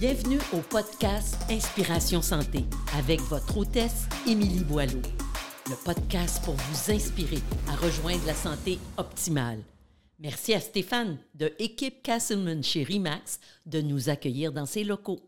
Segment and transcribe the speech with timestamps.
[0.00, 2.64] Bienvenue au podcast Inspiration Santé
[2.96, 5.02] avec votre hôtesse Émilie Boileau.
[5.68, 9.58] Le podcast pour vous inspirer à rejoindre la santé optimale.
[10.20, 15.18] Merci à Stéphane de Équipe Castleman chez Rimax de nous accueillir dans ses locaux.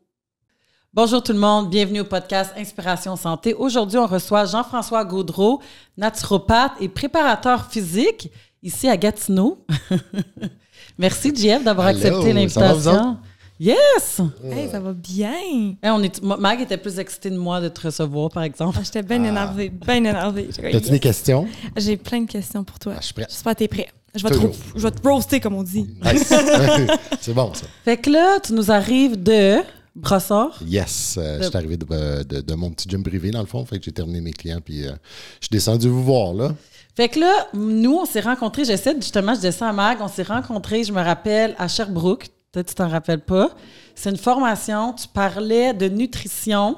[0.95, 3.55] Bonjour tout le monde, bienvenue au podcast Inspiration Santé.
[3.55, 5.61] Aujourd'hui, on reçoit Jean-François Gaudreau,
[5.97, 8.31] naturopathe et préparateur physique
[8.63, 9.67] ici à Gatineau.
[10.99, 13.19] Merci, Jeff, d'avoir accepté ça va, vous l'invitation.
[13.63, 14.23] Yes!
[14.43, 15.35] Hey, ça va bien.
[15.83, 18.79] Hey, on est, Mag était plus excitée de moi de te recevoir, par exemple.
[18.81, 20.49] Ah, J'étais bien énervée, bien énervée.
[20.59, 21.47] J'ai As-tu des questions?
[21.77, 22.95] J'ai plein de questions pour toi.
[22.97, 23.27] Ah, je suis prêt.
[23.29, 23.89] J'espère que t'es prêt.
[24.15, 24.55] Je vais, te, Toujours.
[24.75, 25.87] je vais te roaster, comme on dit.
[26.03, 26.33] Nice.
[27.21, 27.67] c'est bon, ça.
[27.85, 29.59] Fait que là, tu nous arrives de
[29.95, 30.59] Brossard.
[30.67, 31.17] Yes.
[31.19, 33.63] euh, je suis arrivé de, euh, de- de mon petit gym privé, dans le fond.
[33.67, 34.93] Fait que j'ai terminé mes clients, puis euh,
[35.39, 36.55] je suis descendu vous voir, là.
[36.97, 40.09] Fait que là, nous, on s'est rencontrés, j'essaie de- justement, je descends à Mag, on
[40.09, 42.31] s'est rencontrés, je me rappelle, à Sherbrooke.
[42.53, 43.51] Peut-être que tu t'en rappelles pas.
[43.95, 46.77] C'est une formation, tu parlais de nutrition.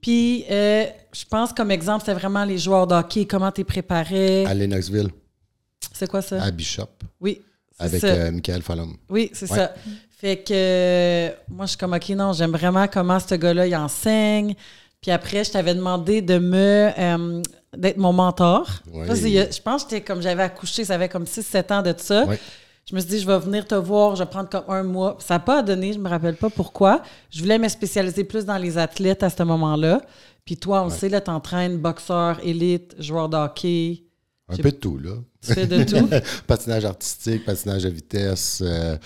[0.00, 4.44] Puis, euh, je pense comme exemple, c'était vraiment les joueurs de hockey, comment tu préparé?
[4.44, 5.08] À Lennoxville,
[5.92, 6.42] C'est quoi ça?
[6.42, 6.88] à Bishop,
[7.20, 7.40] Oui.
[7.78, 8.06] c'est avec ça.
[8.08, 8.96] euh, Michael Fallum.
[9.08, 9.56] Oui, c'est Ouais.
[9.56, 9.72] ça.
[10.10, 13.76] Fait que euh, moi, je suis comme, OK, non, j'aime vraiment comment ce gars-là, il
[13.76, 14.54] enseigne.
[15.00, 16.90] Puis après, je t'avais demandé de me.
[16.98, 17.42] euh,
[17.76, 18.70] d'être mon mentor.
[18.92, 19.04] Oui.
[19.16, 22.24] C'est- je pense que j'étais comme j'avais accouché, ça avait comme 6-7 ans de ça.
[22.24, 22.38] Ouais.
[22.86, 25.16] Je me suis dit, je vais venir te voir, je vais prendre comme un mois.
[25.20, 27.02] Ça n'a pas donné, je me rappelle pas pourquoi.
[27.30, 30.02] Je voulais me spécialiser plus dans les athlètes à ce moment-là.
[30.44, 34.04] Puis toi, on le sait, là, t'entraînes boxeur, élite, joueur de hockey.
[34.48, 35.12] Un peu de tout, là.
[35.40, 36.08] Tu fais de tout?
[36.46, 38.98] patinage artistique, patinage à vitesse, euh,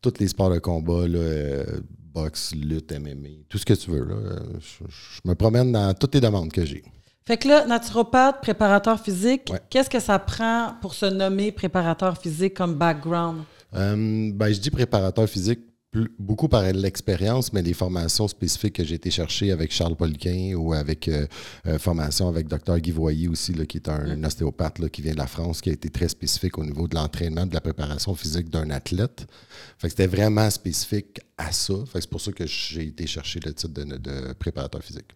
[0.00, 1.80] tous les sports de combat, là, euh,
[2.14, 4.04] boxe, lutte, MMA, tout ce que tu veux.
[4.04, 4.14] Là.
[4.60, 6.84] Je, je me promène dans toutes les demandes que j'ai.
[7.26, 9.60] Fait que là, naturopathe, préparateur physique, Ouais.
[9.68, 13.42] qu'est-ce que ça prend pour se nommer préparateur physique comme background?
[13.74, 18.84] Euh, ben, je dis préparateur physique plus- beaucoup par l'expérience, mais les formations spécifiques que
[18.84, 21.26] j'ai été chercher avec Charles Poliquin ou avec euh,
[21.66, 25.02] euh, formation avec Dr Guy Voyer aussi, là, qui est un, un ostéopathe là, qui
[25.02, 27.60] vient de la France, qui a été très spécifique au niveau de l'entraînement, de la
[27.60, 29.26] préparation physique d'un athlète.
[29.78, 31.74] Fait que c'était vraiment spécifique à ça.
[31.86, 35.14] Fait que c'est pour ça que j'ai été chercher le titre de, de préparateur physique.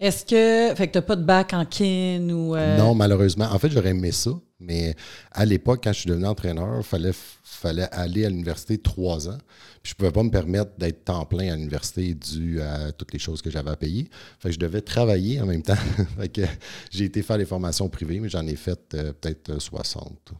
[0.00, 0.74] Est-ce que.
[0.74, 2.56] Fait que t'as pas de bac en kin ou.
[2.56, 3.44] euh, Non, malheureusement.
[3.52, 4.96] En fait, j'aurais aimé ça, mais
[5.30, 7.12] à l'époque, quand je suis devenu entraîneur, il fallait,
[7.44, 9.38] fallait aller à l'université trois ans.
[9.82, 13.18] Puis je pouvais pas me permettre d'être temps plein à l'université dû à toutes les
[13.18, 14.08] choses que j'avais à payer.
[14.38, 15.74] Fait que je devais travailler en même temps.
[16.18, 16.42] fait que
[16.90, 20.32] j'ai été faire des formations privées, mais j'en ai fait euh, peut-être euh, 60.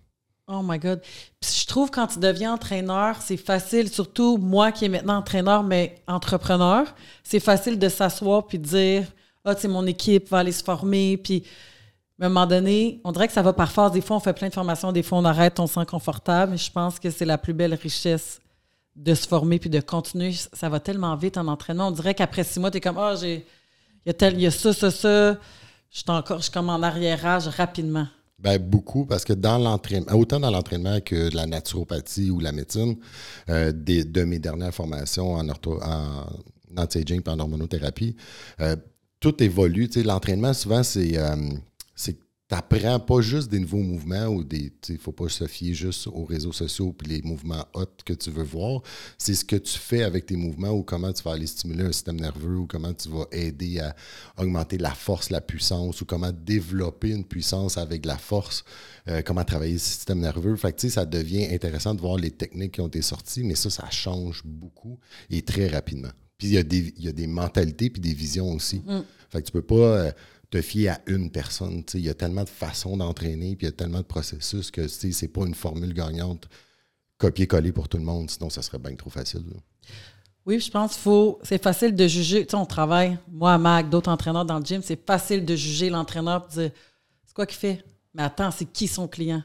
[0.48, 1.00] Oh my God.
[1.40, 5.62] Puis je trouve quand tu deviens entraîneur, c'est facile, surtout moi qui est maintenant entraîneur,
[5.62, 6.92] mais entrepreneur,
[7.22, 9.06] c'est facile de s'asseoir puis de dire
[9.44, 11.16] Ah, tu sais, mon équipe va aller se former.
[11.16, 11.44] Puis
[12.20, 13.92] à un moment donné, on dirait que ça va par phase.
[13.92, 16.52] Des fois, on fait plein de formations, des fois, on arrête, on se sent confortable.
[16.52, 18.40] Mais je pense que c'est la plus belle richesse
[18.96, 20.34] de se former puis de continuer.
[20.52, 21.88] Ça va tellement vite en entraînement.
[21.88, 23.46] On dirait qu'après six mois, tu es comme Ah, j'ai.
[24.04, 25.32] Il y, a tel, il y a ça, ça, ça.
[25.90, 28.06] Je suis encore, je suis comme en arriérage rapidement.
[28.38, 32.52] Ben, beaucoup, parce que dans l'entraînement, autant dans l'entraînement que de la naturopathie ou la
[32.52, 32.96] médecine,
[33.50, 36.24] euh, des- de mes dernières formations en, ortho, en
[36.78, 38.16] anti-aging et en hormonothérapie,
[38.60, 38.76] euh,
[39.20, 39.88] tout évolue.
[39.88, 41.36] Tu sais, L'entraînement, souvent, c'est euh,
[41.94, 44.72] que tu n'apprends pas juste des nouveaux mouvements ou des.
[44.88, 48.12] Il ne faut pas se fier juste aux réseaux sociaux et les mouvements hot que
[48.12, 48.82] tu veux voir.
[49.18, 51.92] C'est ce que tu fais avec tes mouvements ou comment tu vas aller stimuler un
[51.92, 53.94] système nerveux ou comment tu vas aider à
[54.36, 58.64] augmenter la force, la puissance ou comment développer une puissance avec la force,
[59.06, 60.56] euh, comment travailler le système nerveux.
[60.56, 63.70] Fait que, ça devient intéressant de voir les techniques qui ont été sorties, mais ça,
[63.70, 64.98] ça change beaucoup
[65.28, 66.10] et très rapidement.
[66.40, 68.82] Puis il y, a des- il y a des mentalités puis des visions aussi.
[69.28, 70.12] Fait que tu peux pas euh,
[70.50, 71.84] te fier à une personne.
[71.94, 74.88] Il y a tellement de façons d'entraîner puis il y a tellement de processus que
[74.88, 76.48] c'est pas une formule gagnante
[77.18, 79.44] copier-coller pour tout le monde, sinon ça serait bien trop facile.
[79.52, 79.60] là.
[80.46, 81.38] Oui, je pense qu'il faut.
[81.42, 82.46] C'est facile de juger.
[82.46, 85.90] Tu sais, on travaille, moi, Mac, d'autres entraîneurs dans le gym, c'est facile de juger
[85.90, 86.70] l'entraîneur et de dire
[87.26, 87.84] c'est quoi qu'il fait?
[88.14, 89.42] Mais attends, c'est qui son client?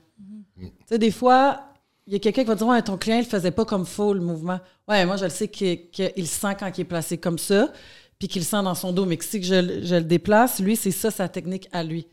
[0.58, 1.66] Tu sais, des fois,
[2.08, 3.86] il y a quelqu'un qui va dire Ouais, ton client, il ne faisait pas comme
[3.86, 4.60] faux le mouvement.
[4.88, 7.72] Ouais, moi, je le sais qu'il qu'il sent quand il est placé comme ça,
[8.20, 10.60] puis qu'il le sent dans son dos, mais que si je, le- je le déplace,
[10.60, 12.08] lui, c'est ça sa technique à lui.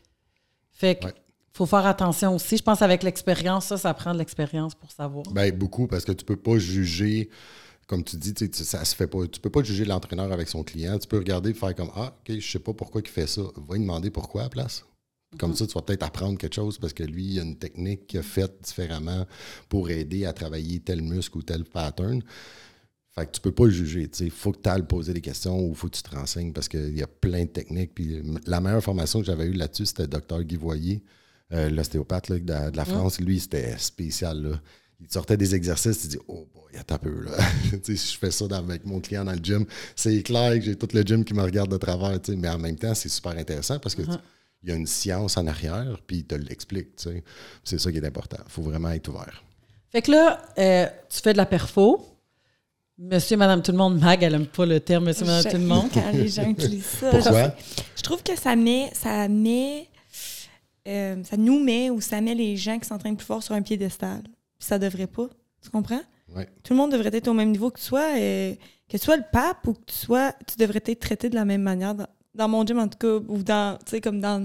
[0.71, 1.13] Fait que Ouais.
[1.53, 2.57] faut faire attention aussi.
[2.57, 5.25] Je pense avec l'expérience, ça, ça prend de l'expérience pour savoir.
[5.31, 7.29] Ben, beaucoup, parce que tu peux pas juger,
[7.87, 9.27] comme tu dis, ça se fait pas.
[9.27, 10.97] Tu peux pas juger l'entraîneur avec son client.
[10.97, 13.41] Tu peux regarder et faire comme Ah, OK, je sais pas pourquoi il fait ça.
[13.67, 14.83] Va lui demander pourquoi à la place.
[15.39, 18.07] Comme ça, tu vas peut-être apprendre quelque chose parce que lui, il a une technique
[18.07, 19.25] qu'il a faite différemment
[19.69, 22.21] pour aider à travailler tel muscle ou tel pattern.
[23.15, 24.09] Fait que tu peux pas le juger.
[24.21, 26.51] Il faut que tu ailles poser des questions ou il faut que tu te renseignes
[26.51, 27.93] parce qu'il y a plein de techniques.
[27.93, 31.03] Puis la meilleure formation que j'avais eue là-dessus, c'était le docteur Guy Voyer,
[31.51, 33.19] euh, l'ostéopathe de, de la France.
[33.19, 34.41] Lui, c'était spécial.
[34.41, 34.61] Là.
[34.99, 37.37] il sortait des exercices, tu dis, oh boy, attends un peu, là.
[37.83, 39.65] Si je fais ça avec mon client dans le gym,
[39.95, 42.77] c'est clair que j'ai tout le gym qui me regarde de travers, mais en même
[42.77, 44.17] temps, c'est super intéressant parce que tu-
[44.63, 47.23] il y a une science en arrière, puis il te l'explique, tu sais.
[47.63, 48.37] C'est ça qui est important.
[48.45, 49.43] Il faut vraiment être ouvert.
[49.91, 52.05] Fait que là, euh, tu fais de la perfo.
[52.97, 55.65] Monsieur, madame, tout le monde, Mag, elle aime pas le terme monsieur, madame, tout le
[55.65, 55.89] monde.
[55.93, 57.09] Quand les gens utilisent ça.
[57.11, 57.55] Pourquoi?
[57.95, 59.87] Je trouve que ça met, ça met,
[60.87, 63.61] euh, ça nous met ou ça met les gens qui s'entraînent plus fort sur un
[63.61, 64.21] piédestal.
[64.23, 65.27] Puis ça devrait pas.
[65.61, 66.01] Tu comprends?
[66.35, 66.47] Ouais.
[66.63, 68.15] Tout le monde devrait être au même niveau que tu sois.
[68.17, 68.53] euh,
[68.89, 71.45] que tu sois le pape ou que tu sois, tu devrais être traité de la
[71.45, 71.95] même manière
[72.33, 74.41] dans, mon gym en tout cas ou dans, tu sais comme dans,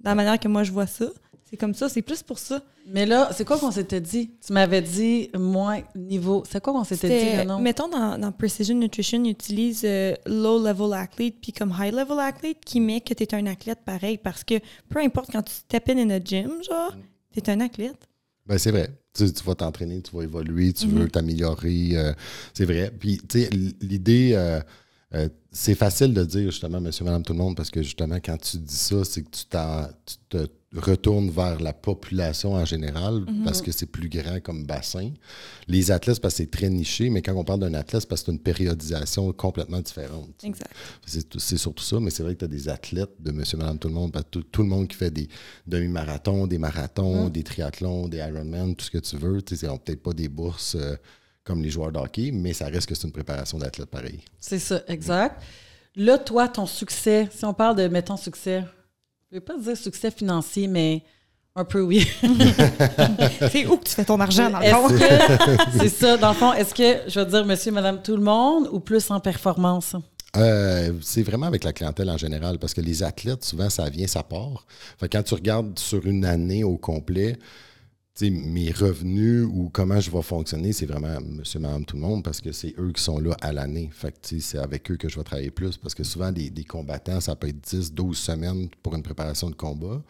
[0.00, 1.06] dans la manière que moi je vois ça.
[1.48, 1.88] C'est comme ça.
[1.88, 2.60] C'est plus pour ça.
[2.88, 4.30] Mais là, c'est quoi qu'on s'était dit?
[4.44, 6.42] Tu m'avais dit moins niveau.
[6.50, 7.60] C'est quoi qu'on s'était dit, nom?
[7.60, 12.80] mettons, dans, dans Precision Nutrition, ils utilisent euh, low-level athlete puis comme high-level athlete qui
[12.80, 14.54] met que tu es un athlète pareil parce que
[14.88, 16.96] peu importe quand tu step in in a gym, genre,
[17.32, 18.08] tu es un athlète.
[18.44, 18.90] Ben, c'est vrai.
[19.16, 20.98] Tu, tu vas t'entraîner, tu vas évoluer, tu Mhm.
[20.98, 21.90] veux t'améliorer.
[21.94, 22.12] euh,
[22.54, 22.92] c'est vrai.
[22.98, 23.50] Puis, tu sais,
[23.80, 24.60] l'idée, euh,
[25.14, 28.36] euh, c'est facile de dire justement, monsieur, madame, tout le monde, parce que justement, quand
[28.38, 29.44] tu dis ça, c'est que tu,
[30.28, 33.44] te retournes vers la population en général Mhm.
[33.44, 35.10] parce que c'est plus grand comme bassin.
[35.68, 38.20] Les athlètes, parce que c'est très niché, mais quand on parle d'un athlète, c'est parce
[38.22, 40.28] que c'est une périodisation complètement différente.
[40.42, 40.70] Exact.
[41.06, 43.56] C'est tout- c'est surtout ça, mais c'est vrai que tu as des athlètes de monsieur,
[43.56, 45.28] madame, tout le monde, parce que tout, tout le monde qui fait des
[45.66, 49.68] demi-marathons, des marathons, des triathlons, des Ironman, tout ce que tu veux, tu sais, ils
[49.70, 50.96] n'ont peut-être pas des bourses euh,
[51.46, 54.20] comme les joueurs de hockey, mais ça reste que c'est une préparation d'athlète pareil.
[54.40, 55.42] C'est ça, exact.
[55.94, 58.64] Là, toi, ton succès, si on parle de, mettons, succès,
[59.30, 61.02] je ne vais pas dire succès financier, mais
[61.54, 62.06] un peu oui.
[63.50, 64.88] C'est où que tu fais ton argent dans le fond?
[65.80, 68.68] c'est ça, dans le fond, est-ce que, je veux dire, monsieur, madame, tout le monde
[68.72, 69.96] ou plus en performance?
[70.36, 74.06] Euh, c'est vraiment avec la clientèle en général, parce que les athlètes, souvent, ça vient,
[74.06, 74.66] ça part.
[74.98, 77.38] Fait que quand tu regardes sur une année au complet,
[78.22, 82.40] mes revenus ou comment je vais fonctionner, c'est vraiment monsieur, madame, tout le monde, parce
[82.40, 83.90] que c'est eux qui sont là à l'année.
[83.92, 86.64] Fait que c'est avec eux que je vais travailler plus, parce que souvent, des, des
[86.64, 90.02] combattants, ça peut être 10, 12 semaines pour une préparation de combat.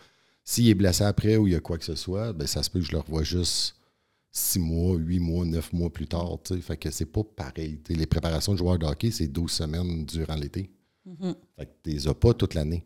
[0.44, 2.70] S'il est blessé après ou il y a quoi que ce soit, ben, ça se
[2.70, 3.75] peut que je le revoie juste
[4.31, 6.38] 6 mois, 8 mois, 9 mois plus tard.
[6.44, 6.61] tu sais.
[6.61, 7.81] Fait que c'est pas pareil.
[7.88, 10.70] Les préparations de joueurs de hockey, c'est 12 semaines durant l'été.
[11.59, 12.85] Fait que tu les as pas toute l'année.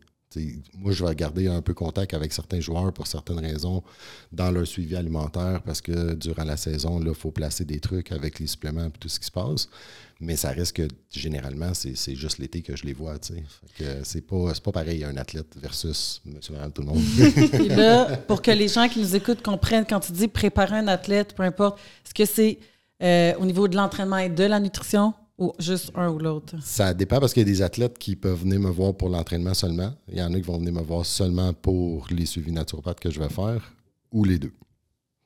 [0.77, 3.83] Moi, je vais garder un peu contact avec certains joueurs pour certaines raisons
[4.31, 8.39] dans leur suivi alimentaire parce que durant la saison, il faut placer des trucs avec
[8.39, 9.67] les suppléments et tout ce qui se passe.
[10.19, 13.15] Mais ça reste que généralement, c'est juste l'été que je les vois.
[14.03, 16.21] c'est pas, pas pareil un athlète versus
[16.73, 17.01] tout le monde.
[17.51, 20.87] Puis là, pour que les gens qui nous écoutent comprennent, quand tu dis préparer un
[20.87, 22.59] athlète, peu importe, est-ce que c'est
[23.01, 25.13] euh, au niveau de l'entraînement et de la nutrition?
[25.41, 26.55] Ou juste un ou l'autre?
[26.61, 29.55] Ça dépend parce qu'il y a des athlètes qui peuvent venir me voir pour l'entraînement
[29.55, 29.91] seulement.
[30.07, 33.09] Il y en a qui vont venir me voir seulement pour les suivis naturopathes que
[33.09, 33.73] je vais faire
[34.11, 34.53] ou les deux.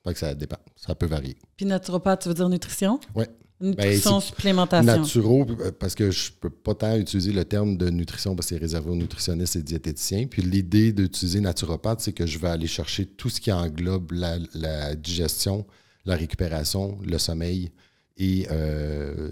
[0.04, 0.56] Fait que ça dépend.
[0.74, 1.36] Ça peut varier.
[1.56, 2.98] Puis naturopathe, tu veux dire nutrition?
[3.14, 3.28] Ouais.
[3.60, 4.84] Nutrition, Ben, supplémentation.
[4.98, 8.54] Naturo, euh, parce que je peux pas tant utiliser le terme de nutrition parce que
[8.54, 10.26] c'est réservé aux nutritionnistes et diététiciens.
[10.26, 14.38] Puis l'idée d'utiliser naturopathe, c'est que je vais aller chercher tout ce qui englobe la,
[14.54, 15.66] la digestion,
[16.04, 17.72] la récupération, le sommeil
[18.16, 19.30] et euh,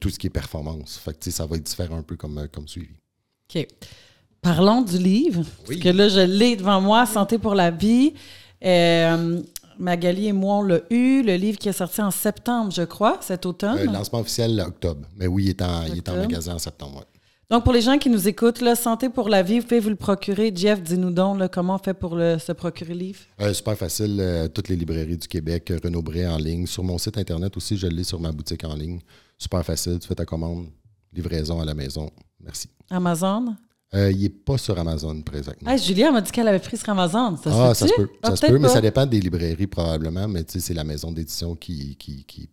[0.00, 0.96] tout ce qui est performance.
[0.96, 2.94] Fait que ça va être différent un peu comme, euh, comme suivi.
[3.54, 3.66] OK.
[4.42, 5.42] Parlons du livre.
[5.68, 5.76] Oui.
[5.76, 8.12] Parce que là, je l'ai devant moi, Santé pour la vie.
[8.64, 9.40] Euh,
[9.78, 11.22] Magali et moi, on l'a eu.
[11.22, 13.78] Le livre qui est sorti en septembre, je crois, cet automne.
[13.78, 15.06] Euh, lancement officiel octobre.
[15.16, 16.98] Mais oui, il est en, il est en magasin en septembre.
[16.98, 17.13] ouais.
[17.50, 19.90] Donc, pour les gens qui nous écoutent, là, Santé pour la vie, vous pouvez vous
[19.90, 20.50] le procurer.
[20.54, 23.20] Jeff, dis-nous donc là, comment on fait pour le- se procurer le livre?
[23.40, 24.16] Euh, super facile.
[24.18, 26.66] euh, toutes les librairies du Québec, euh, Renaud Bré en ligne.
[26.66, 29.00] Sur mon site Internet aussi, je l'ai sur ma boutique en ligne.
[29.36, 29.98] Super facile.
[29.98, 30.68] Tu fais ta commande,
[31.12, 32.10] livraison à la maison.
[32.40, 32.68] Merci.
[32.90, 33.54] Amazon?
[33.94, 35.70] Euh, il n'est pas sur Amazon présentement.
[35.70, 37.36] Hey, Julia m'a dit qu'elle avait pris sur Amazon.
[37.36, 38.08] Ça ah, se ça se peut.
[38.22, 40.26] Ah, ça se peut, mais ça dépend des librairies probablement.
[40.26, 42.48] Mais tu sais, c'est la maison d'édition qui, qui, qui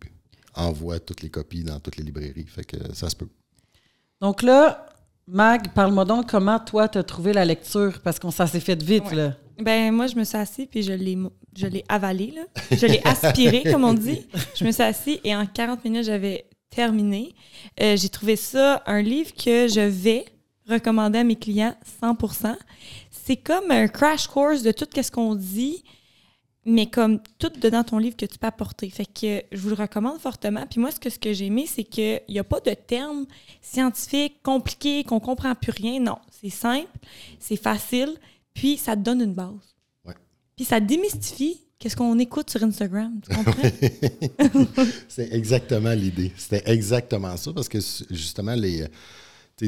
[0.54, 2.46] envoie toutes les copies dans toutes les librairies.
[2.46, 3.26] Fait que ça se peut.
[4.22, 4.86] Donc là,
[5.26, 8.80] Mag, parle-moi donc comment toi, tu as trouvé la lecture, parce qu'on ça s'est fait
[8.80, 9.16] vite, Ouais.
[9.16, 9.32] là.
[9.60, 11.18] Ben, moi, je me suis assise puis je l'ai,
[11.56, 12.42] je l'ai avalé, là.
[12.70, 14.26] Je l'ai aspiré, comme on dit.
[14.56, 17.34] Je me suis assise et en 40 minutes, j'avais terminé.
[17.80, 20.24] Euh, j'ai trouvé ça un livre que je vais
[20.68, 22.56] recommander à mes clients 100%
[23.10, 25.82] C'est comme un crash course de tout ce qu'on dit,
[26.64, 28.88] mais comme tout dedans ton livre que tu peux apporter.
[28.90, 30.64] Fait que je vous le recommande fortement.
[30.70, 33.26] Puis moi, ce que, ce que j'ai aimé, c'est qu'il n'y a pas de termes
[33.60, 36.00] scientifiques compliqués qu'on comprend plus rien.
[36.00, 36.90] Non, c'est simple,
[37.40, 38.14] c'est facile,
[38.54, 39.74] puis ça te donne une base.
[40.04, 40.14] Ouais.
[40.56, 43.20] Puis ça démystifie qu'est-ce qu'on écoute sur Instagram.
[43.28, 44.74] Tu comprends?
[45.08, 46.30] C'est exactement l'idée.
[46.36, 47.78] C'était exactement ça parce que
[48.10, 48.86] justement, les,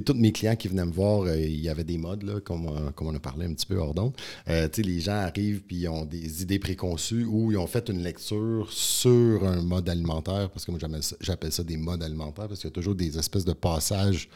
[0.02, 2.92] tous mes clients qui venaient me voir, euh, il y avait des modes, là, comme,
[2.94, 4.14] comme on a parlé un petit peu hors d'onde.
[4.48, 8.02] Euh, les gens arrivent puis ils ont des idées préconçues ou ils ont fait une
[8.02, 10.80] lecture sur un mode alimentaire, parce que moi
[11.20, 14.28] j'appelle ça, des modes alimentaires, parce qu'il y a toujours des espèces de passages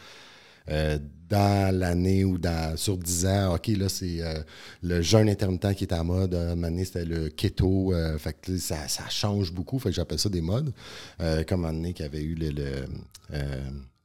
[0.70, 0.98] euh,
[1.30, 4.20] dans l'année ou dans, sur 10 ans, OK, là, c'est
[4.82, 6.34] le jeûne intermittent qui est à mode.
[6.34, 7.92] Une année, c'était le keto.
[8.18, 9.78] fait que ça, ça change beaucoup.
[9.78, 10.72] Fait j'appelle ça des modes.
[11.46, 12.84] Comme une année qu'il y avait eu le,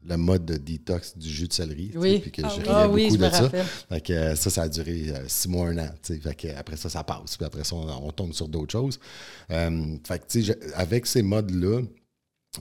[0.05, 1.91] le mode de détox du jus de céleri.
[1.95, 2.19] Oui.
[2.19, 2.61] Puis que Ah je oui.
[2.63, 3.49] riais Ah oui, beaucoup je me de ça.
[3.89, 5.89] Fait que euh, ça, ça a duré euh, six mois, un an.
[6.01, 7.37] Fait que après ça, ça passe.
[7.37, 8.99] Puis après ça, on, on tombe sur d'autres choses.
[9.51, 11.81] Euh, fait que, tu sais, je- avec ces modes-là,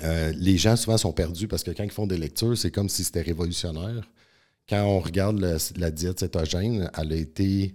[0.02, 2.88] euh, les gens souvent sont perdus parce que quand ils font des lectures, c'est comme
[2.88, 4.08] si c'était révolutionnaire.
[4.68, 7.74] Quand on regarde le- la diète cétogène, elle a été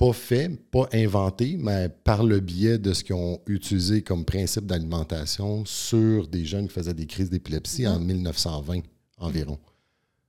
[0.00, 4.64] pas faite, pas inventée, mais par le biais de ce qu'ils ont utilisé comme principe
[4.64, 8.80] d'alimentation sur des jeunes qui faisaient des crises d'épilepsie en 1920
[9.18, 9.58] environ.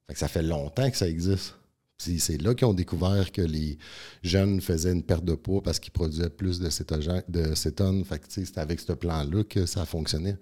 [0.07, 1.55] Fait que ça fait longtemps que ça existe.
[1.97, 3.77] C'est là qu'ils ont découvert que les
[4.23, 8.03] jeunes faisaient une perte de poids parce qu'ils produisaient plus de, cétone.
[8.03, 10.35] Fait que, c'est avec ce plan-là que ça fonctionnait.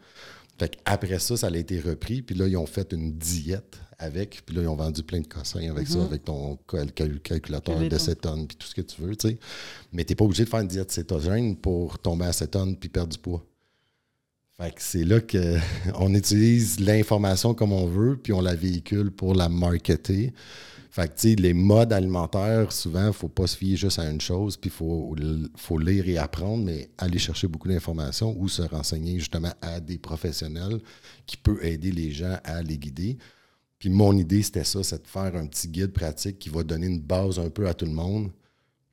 [0.59, 2.21] Fait après ça, ça a été repris.
[2.21, 4.41] Puis là, ils ont fait une diète avec.
[4.45, 7.75] Puis là, ils ont vendu plein de cossins avec ça, avec ton cal- cal- calculateur
[7.89, 9.37] de cétone, puis tout ce que tu veux, tu sais.
[9.93, 13.11] Mais t'es pas obligé de faire une diète cétogène pour tomber à cétone puis perdre
[13.13, 13.43] du poids.
[14.59, 19.33] Fait que c'est là qu'on utilise l'information comme on veut, puis on la véhicule pour
[19.33, 20.33] la marketer.
[20.91, 23.99] Fait que, tu sais, les modes alimentaires, souvent, il ne faut pas se fier juste
[23.99, 25.15] à une chose, puis il faut,
[25.55, 29.97] faut lire et apprendre, mais aller chercher beaucoup d'informations ou se renseigner justement à des
[29.97, 30.81] professionnels
[31.25, 33.17] qui peuvent aider les gens à les guider.
[33.77, 36.87] Puis mon idée, c'était ça, c'est de faire un petit guide pratique qui va donner
[36.87, 38.29] une base un peu à tout le monde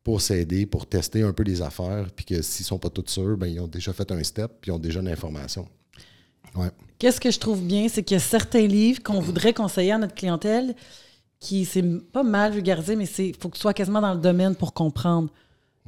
[0.07, 3.09] pour s'aider, pour tester un peu les affaires, puis que s'ils ne sont pas tous
[3.09, 5.67] sûrs, ben, ils ont déjà fait un step, puis ils ont déjà l'information.
[6.55, 6.69] Ouais.
[7.01, 9.99] Qu'est-ce que je trouve bien, c'est qu'il y a certains livres qu'on voudrait conseiller à
[9.99, 10.77] notre clientèle
[11.41, 11.83] qui, c'est
[12.13, 15.29] pas mal vulgarisé, mais c'est faut que tu sois quasiment dans le domaine pour comprendre.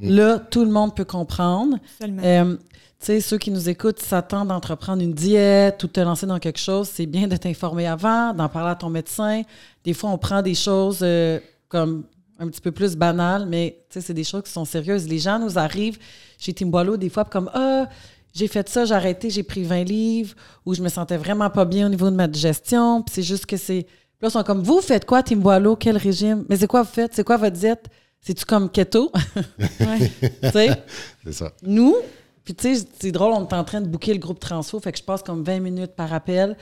[0.01, 1.77] Là, tout le monde peut comprendre.
[2.03, 2.59] Euh, tu
[2.99, 6.59] sais, ceux qui nous écoutent, s'attendent d'entreprendre une diète ou de te lancer dans quelque
[6.59, 9.43] chose, c'est bien de t'informer avant, d'en parler à ton médecin.
[9.85, 12.03] Des fois, on prend des choses euh, comme
[12.39, 15.07] un petit peu plus banales, mais tu sais, c'est des choses qui sont sérieuses.
[15.07, 15.99] Les gens nous arrivent
[16.37, 17.87] chez Timboilo des fois comme Ah,
[18.33, 21.65] j'ai fait ça, j'ai arrêté, j'ai pris 20 livres, ou je me sentais vraiment pas
[21.65, 23.01] bien au niveau de ma digestion.
[23.03, 23.85] Puis c'est juste que c'est.
[24.21, 25.75] Là, ils sont comme Vous faites quoi, Timboilo?
[25.75, 26.45] Quel régime?
[26.49, 27.13] Mais c'est quoi vous faites?
[27.13, 27.87] C'est quoi votre diète?
[28.21, 29.11] C'est-tu comme keto?
[29.79, 30.11] Ouais.
[30.41, 30.83] tu sais?
[31.23, 31.51] C'est ça.
[31.63, 31.95] Nous,
[32.43, 34.91] puis tu sais, c'est drôle, on est en train de booker le groupe Transfo, fait
[34.91, 36.57] que je passe comme 20 minutes par appel.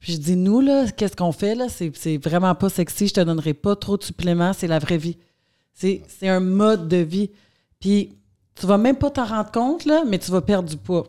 [0.00, 1.68] Puis je dis, nous, là, qu'est-ce qu'on fait, là?
[1.68, 4.98] C'est c'est vraiment pas sexy, je te donnerai pas trop de suppléments, c'est la vraie
[4.98, 5.16] vie.
[5.74, 7.30] C'est c'est un mode de vie.
[7.80, 8.16] Puis
[8.54, 11.06] tu vas même pas t'en rendre compte, là, mais tu vas perdre du poids.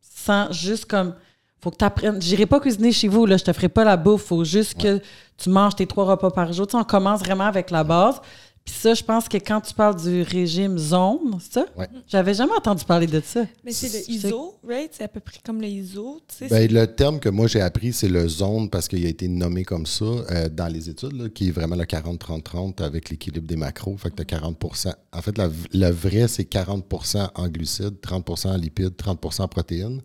[0.00, 1.14] Sans juste comme.
[1.60, 2.20] Faut que tu apprennes.
[2.20, 4.24] J'irai pas cuisiner chez vous, là, je te ferai pas la bouffe.
[4.24, 5.00] Faut juste que
[5.36, 6.66] tu manges tes trois repas par jour.
[6.66, 8.20] Tu sais, on commence vraiment avec la base.
[8.66, 11.66] Puis ça, je pense que quand tu parles du régime zone, c'est ça?
[11.78, 11.86] Ouais.
[12.08, 13.44] J'avais jamais entendu parler de ça.
[13.64, 14.90] Mais c'est le ISO, right?
[14.92, 16.48] C'est à peu près comme le ISO, tu sais.
[16.48, 19.64] Ben, le terme que moi j'ai appris, c'est le zone parce qu'il a été nommé
[19.64, 23.54] comme ça euh, dans les études, là, qui est vraiment le 40-30-30 avec l'équilibre des
[23.56, 23.96] macros.
[23.98, 28.56] Fait que tu 40% En fait, la- le vrai, c'est 40% en glucides, 30% en
[28.56, 30.02] lipides, 30% en protéines.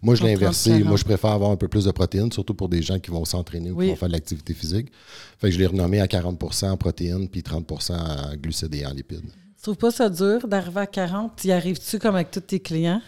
[0.00, 0.70] Moi, je l'ai 30, inversé.
[0.70, 0.84] 40.
[0.86, 3.26] Moi, je préfère avoir un peu plus de protéines, surtout pour des gens qui vont
[3.26, 3.84] s'entraîner ou Oui.
[3.86, 4.86] qui vont faire de l'activité physique.
[5.38, 8.92] Fait que je l'ai renommé à 40% en protéines puis 30% en glucides et en
[8.92, 9.30] lipides.
[9.56, 11.36] Tu trouves pas ça dur d'arriver à 40?
[11.36, 13.00] Tu y arrives-tu comme avec tous tes clients?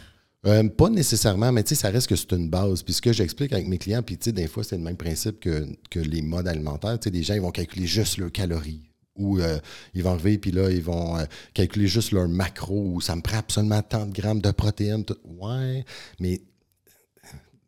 [0.47, 2.83] Euh, pas nécessairement, mais tu sais, ça reste que c'est une base.
[2.83, 4.97] Puis ce que j'explique avec mes clients, puis tu sais, des fois, c'est le même
[4.97, 6.99] principe que, que les modes alimentaires.
[6.99, 8.81] Tu sais, des gens, ils vont calculer juste leurs calories.
[9.17, 9.59] Ou euh,
[9.93, 13.21] ils vont arriver, puis là, ils vont euh, calculer juste leur macro, ou ça me
[13.21, 15.05] prend absolument tant de grammes de protéines.
[15.05, 15.17] tout.
[15.25, 15.85] Ouais,
[16.21, 16.41] mais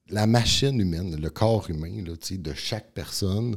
[0.08, 3.56] la machine humaine, le corps humain là, tu sais, de chaque personne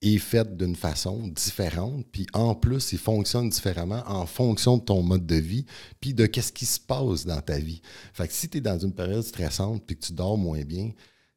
[0.00, 2.06] est fait d'une façon différente.
[2.12, 5.66] Puis en plus, il fonctionne différemment en fonction de ton mode de vie,
[6.00, 7.82] puis de qu'est-ce qui se passe dans ta vie.
[8.12, 10.92] Fait que si tu es dans une période stressante puis que tu dors moins bien,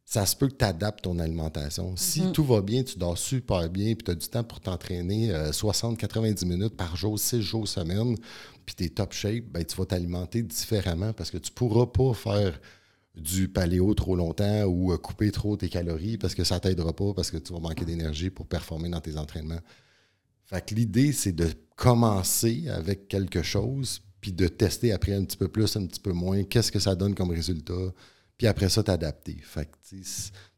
[0.05, 1.95] ça se peut que tu adaptes ton alimentation.
[1.95, 5.31] Si tout va bien, tu dors super bien, puis tu as du temps pour t'entraîner
[5.31, 8.17] 60-90 minutes par jour, 6 jours semaine,
[8.65, 12.13] puis tu es top shape, ben, tu vas t'alimenter différemment parce que tu pourras pas
[12.13, 12.59] faire
[13.15, 17.13] du paléo trop longtemps ou euh, couper trop tes calories parce que ça t'aidera pas
[17.13, 19.59] parce que tu vas manquer d'énergie pour performer dans tes entraînements.
[20.45, 25.37] Fait que l'idée, c'est de commencer avec quelque chose, puis de tester après un petit
[25.37, 27.73] peu plus, un petit peu moins, qu'est-ce que ça donne comme résultat,
[28.37, 29.37] puis après ça, t'adapter.
[29.43, 30.01] Fait que tu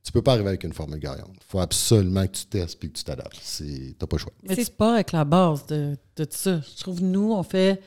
[0.04, 1.32] tu peux pas arriver avec une formule gagnante.
[1.38, 3.40] Il faut absolument que tu testes puis que tu t'adaptes.
[3.42, 4.34] C'est- T'as pas le choix.
[4.44, 6.60] Mais C'est- tu pars avec la base de, de tout ça.
[6.60, 7.82] Je trouve, nous, on fait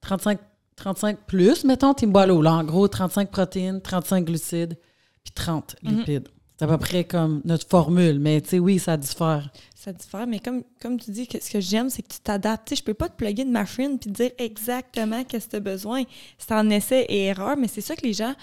[0.00, 0.38] 35,
[0.76, 2.42] 35 plus, mettons, Timboilo.
[2.42, 4.76] Là, en gros, 35 protéines, 35 glucides,
[5.22, 5.98] puis 30 Mhm.
[5.98, 6.28] lipides.
[6.58, 9.50] C'est à peu près comme notre formule, mais tu sais, oui, ça diffère.
[9.74, 12.68] Ça diffère, mais comme, comme tu dis, que ce que j'aime, c'est que tu t'adaptes.
[12.68, 15.50] Tu sais, je peux pas te plugger une machine puis te dire exactement qu'est-ce que
[15.50, 16.04] tu as besoin.
[16.38, 18.34] C'est en essai et erreur, mais c'est ça que les gens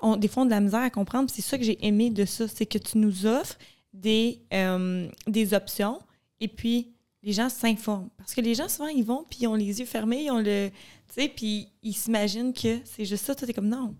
[0.00, 1.28] ont des fois ont de la misère à comprendre.
[1.32, 3.56] C'est ça que j'ai aimé de ça, c'est que tu nous offres
[3.92, 5.98] des, euh, des options
[6.40, 6.92] et puis
[7.24, 8.08] les gens s'informent.
[8.16, 10.38] Parce que les gens, souvent, ils vont puis ils ont les yeux fermés, ils ont
[10.40, 10.70] le.
[11.08, 13.34] Tu sais, puis ils s'imaginent que c'est juste ça.
[13.34, 13.94] Toi, t'es comme non.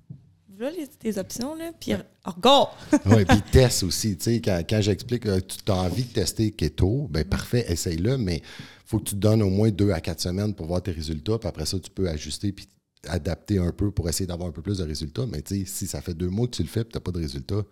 [0.48, 1.92] Voilà les, tes options, là, puis
[2.24, 2.68] regarde!
[3.06, 4.16] oui, puis teste aussi.
[4.16, 8.16] Tu sais, quand, quand j'explique que tu as envie de tester keto, ben parfait, essaye-le,
[8.16, 8.42] mais il
[8.86, 11.38] faut que tu te donnes au moins deux à quatre semaines pour voir tes résultats,
[11.38, 12.66] puis après ça, tu peux ajuster puis
[13.06, 15.26] adapter un peu pour essayer d'avoir un peu plus de résultats.
[15.26, 17.00] Mais tu sais, si ça fait deux mois que tu le fais et tu n'as
[17.00, 17.62] pas de résultats,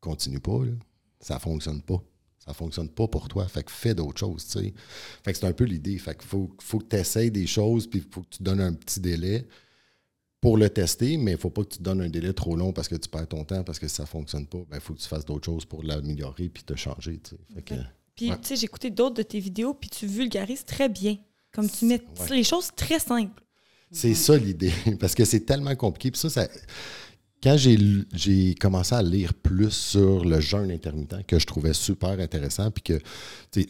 [0.00, 0.64] continue pas.
[0.64, 0.72] Là.
[1.20, 2.02] Ça ne fonctionne pas.
[2.48, 3.46] Ça ne fonctionne pas pour toi.
[3.46, 4.46] Fait que fais d'autres choses.
[4.46, 4.74] Tu sais.
[5.22, 5.98] Fait que c'est un peu l'idée.
[5.98, 8.60] Fait qu'il faut, faut que tu essayes des choses puis il faut que tu donnes
[8.60, 9.46] un petit délai
[10.40, 12.56] pour le tester, mais il ne faut pas que tu te donnes un délai trop
[12.56, 14.70] long parce que tu perds ton temps, parce que si ça ne fonctionne pas, il
[14.70, 17.18] ben, faut que tu fasses d'autres choses pour l'améliorer puis te changer.
[17.18, 17.62] Tu sais.
[18.14, 21.18] puis, tu sais, j'ai écouté d'autres de tes vidéos, puis tu vulgarises très bien.
[21.52, 22.00] Comme tu mets
[22.30, 23.42] les choses très simples.
[23.90, 26.10] C'est ça l'idée, parce que c'est tellement compliqué.
[26.10, 26.48] Puis ça, ça
[27.42, 32.70] quand j'ai commencé à lire plus sur le jeûne intermittent, que je trouvais super intéressant,
[32.70, 33.00] puis que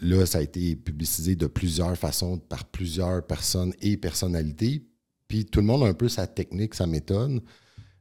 [0.01, 4.87] là, ça a été publicisé de plusieurs façons par plusieurs personnes et personnalités,
[5.27, 7.43] puis tout le monde a un peu sa technique, sa méthode.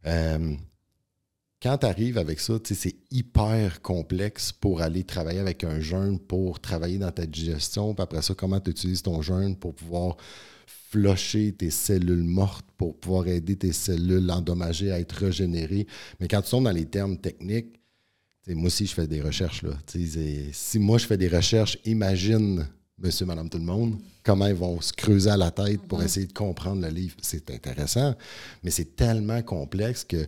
[0.05, 0.55] Euh,
[1.61, 6.61] quand tu arrives avec ça, c'est hyper complexe pour aller travailler avec un jeûne, pour
[6.61, 10.15] travailler dans ta digestion, puis après ça, comment tu utilises ton jeûne pour pouvoir
[10.67, 15.87] flusher tes cellules mortes pour pouvoir aider tes cellules endommagées à être régénérées.
[16.19, 17.79] Mais quand tu tombes dans les termes techniques,
[18.49, 19.63] moi aussi, je fais des recherches.
[19.63, 19.71] Là.
[20.53, 22.65] Si moi, je fais des recherches, imagine,
[22.97, 26.27] monsieur, madame, tout le monde, comment ils vont se creuser à la tête pour essayer
[26.27, 27.15] de comprendre le livre.
[27.21, 28.15] C'est intéressant,
[28.63, 30.27] mais c'est tellement complexe que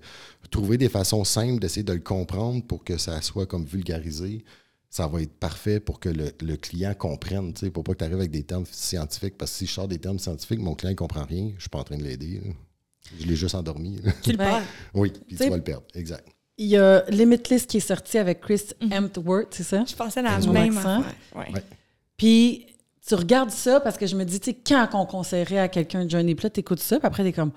[0.52, 4.44] trouver des façons simples d'essayer de le comprendre pour que ça soit comme vulgarisé,
[4.90, 8.04] ça va être parfait pour que le, client comprenne, tu sais, pour pas que tu
[8.06, 9.38] arrives avec des termes scientifiques.
[9.38, 11.70] Parce que si je sors des termes scientifiques, mon client ne comprend rien, je suis
[11.70, 12.42] pas en train de l'aider.
[13.20, 14.02] Je l'ai juste endormi.
[14.24, 14.64] Tu le perds.
[14.94, 15.86] Oui, puis tu vas le perdre.
[15.94, 16.28] Exact.
[16.58, 19.86] Il y a Limitless qui est sorti avec Chris mm Hemsworth, c'est ça?
[19.88, 21.04] Je pensais à la même affaire.
[21.34, 21.64] Ouais.
[22.18, 22.66] Puis
[23.08, 26.06] tu regardes ça parce que je me dis, tu sais, quand on conseillerait à quelqu'un
[26.06, 27.52] de Johnny Plot, tu écoutes ça, puis après, tu es comme,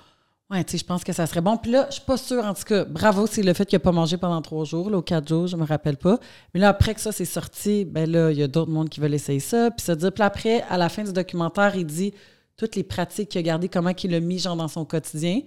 [0.52, 1.56] Tu sais, je pense que ça serait bon.
[1.56, 3.80] Puis là, je suis pas sûre, en tout cas, bravo, c'est le fait qu'il n'a
[3.80, 6.18] pas mangé pendant trois jours, là, ou quatre jours, je me rappelle pas.
[6.52, 9.00] Mais là, après que ça c'est sorti, ben là, il y a d'autres mondes qui
[9.00, 9.70] veulent essayer ça.
[9.70, 12.12] Puis ça dire, puis après, à la fin du documentaire, il dit
[12.56, 15.40] toutes les pratiques qu'il a gardées, comment il a mis, genre, dans son quotidien.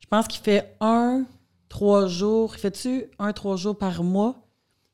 [0.00, 1.24] Je pense qu'il fait un,
[1.68, 2.54] trois jours.
[2.54, 4.36] Fais-tu un, trois jours par mois?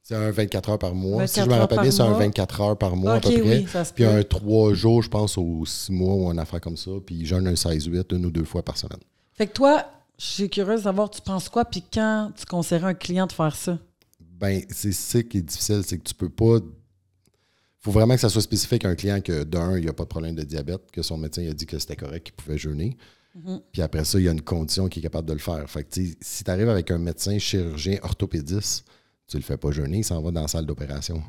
[0.02, 1.26] C'est un 24 heures par mois.
[1.26, 3.64] Si je me rappelle bien, c'est un 24 heures par mois à peu près.
[3.94, 6.90] puis un trois jours, je pense, aux six mois ou une affaire comme ça.
[7.04, 9.00] Puis jeûne un 16-8 une ou deux fois par semaine.
[9.34, 9.84] Fait que toi,
[10.18, 13.32] je suis curieuse de savoir, tu penses quoi, puis quand tu conseillerais un client de
[13.32, 13.78] faire ça?
[14.20, 16.56] Ben, c'est ça qui est difficile, c'est que tu peux pas.
[16.56, 19.92] Il faut vraiment que ça soit spécifique à un client que, d'un, il n'y a
[19.92, 22.56] pas de problème de diabète, que son médecin a dit que c'était correct, qu'il pouvait
[22.58, 22.96] jeûner.
[23.36, 23.62] Mm-hmm.
[23.72, 25.68] Puis après ça, il y a une condition qui est capable de le faire.
[25.68, 28.86] Fait que, si tu arrives avec un médecin chirurgien orthopédiste,
[29.26, 31.22] tu le fais pas jeûner, il s'en va dans la salle d'opération.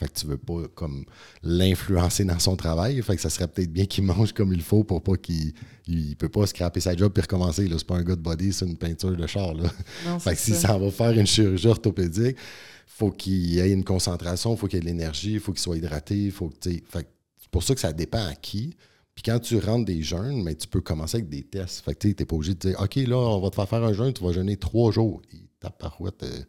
[0.00, 1.04] Fait que tu veux pas comme
[1.42, 3.02] l'influencer dans son travail.
[3.02, 5.52] Fait que ça serait peut-être bien qu'il mange comme il faut pour pas qu'il
[5.86, 7.68] il peut pas scraper sa job puis recommencer.
[7.70, 9.52] C'est pas un gars de body, c'est une peinture de char.
[9.52, 9.68] Là.
[10.18, 12.38] fait que si ça va faire une chirurgie orthopédique,
[12.86, 16.30] faut qu'il ait une concentration, faut qu'il ait de l'énergie, faut qu'il soit hydraté.
[16.30, 18.74] Faut que, fait c'est pour ça que ça dépend à qui.
[19.14, 21.84] Puis quand tu rentres des jeûnes, mais tu peux commencer avec des tests.
[21.84, 23.84] Fait que tu n'es pas obligé de dire OK, là, on va te faire faire
[23.84, 25.20] un jeûne, tu vas jeûner trois jours.
[25.30, 26.22] Il tape parouette.
[26.22, 26.42] Euh,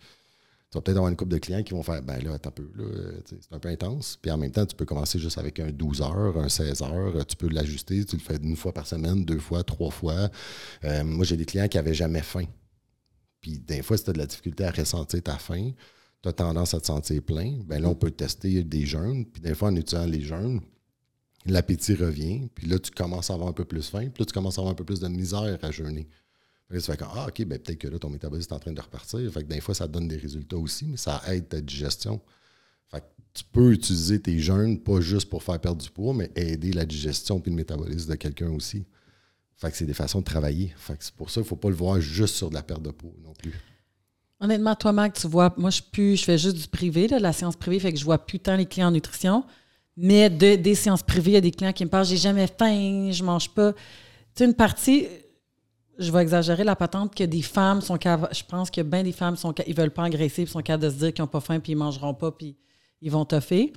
[0.72, 2.64] tu vas peut-être avoir une couple de clients qui vont faire ben là, un peu,
[3.26, 4.18] c'est un peu intense.
[4.22, 7.26] Puis en même temps, tu peux commencer juste avec un 12 heures, un 16 heures.
[7.26, 10.30] Tu peux l'ajuster, tu le fais une fois par semaine, deux fois, trois fois.
[10.86, 12.46] Euh, moi, j'ai des clients qui n'avaient jamais faim.
[13.42, 15.72] Puis des fois, si tu as de la difficulté à ressentir ta faim,
[16.24, 19.26] tu as tendance à te sentir plein, ben là, on peut tester des jeûnes.
[19.26, 20.62] Puis des fois, en utilisant les jeûnes,
[21.46, 22.48] l'appétit revient.
[22.56, 24.08] Puis là, tu commences à avoir un peu plus faim.
[24.08, 26.08] Puis là, tu commences à avoir un peu plus de misère à jeûner.
[26.72, 29.32] Tu fais ah, OK, ben, peut-être que là, ton métabolisme est en train de repartir.
[29.32, 32.22] Fait que des fois, ça donne des résultats aussi, mais ça aide ta digestion.
[32.90, 36.32] Fait que tu peux utiliser tes jeûnes, pas juste pour faire perdre du poids, mais
[36.36, 38.86] aider la digestion puis le métabolisme de quelqu'un aussi.
[39.56, 40.74] Fait que c'est des façons de travailler.
[40.76, 42.64] Fait que c'est pour ça qu'il ne faut pas le voir juste sur de la
[42.64, 43.54] perte de poids non plus.
[44.40, 47.56] Honnêtement, toi, Mac, tu vois, moi, je, plus, je fais juste du privé, la séance
[47.56, 49.44] privée, fait que je vois plus tant les clients en nutrition.
[49.96, 52.48] Mais de, des séances privées, il y a des clients qui me parlent, j'ai jamais
[52.48, 53.74] faim, je mange pas.
[53.74, 53.80] Tu
[54.34, 55.06] sais, une partie,
[56.00, 59.36] je vais exagérer la patente que des femmes sont je pense que bien des femmes
[59.36, 61.74] sont ils veulent pas engraisser sont capables de se dire qu'ils n'ont pas faim puis
[61.74, 62.56] ils mangeront pas puis
[63.02, 63.74] ils vont toffer.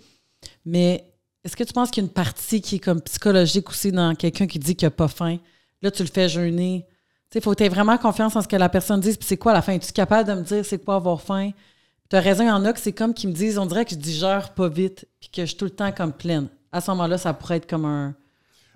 [0.64, 1.05] Mais
[1.42, 4.14] est-ce que tu penses qu'il y a une partie qui est comme psychologique aussi dans
[4.14, 5.38] quelqu'un qui dit qu'il n'a pas faim?
[5.83, 6.85] Là, tu le fais jeûner.
[6.88, 6.94] Tu
[7.35, 9.11] sais, il faut que tu aies vraiment confiance en ce que la personne dit.
[9.14, 9.72] Puis c'est quoi la faim?
[9.74, 11.50] Es-tu capable de me dire c'est quoi avoir faim?
[12.11, 13.85] Tu as raison, il y en a que c'est comme qui me disent, on dirait
[13.85, 16.48] que je digère pas vite, puis que je suis tout le temps comme pleine.
[16.70, 18.14] À ce moment-là, ça pourrait être comme un,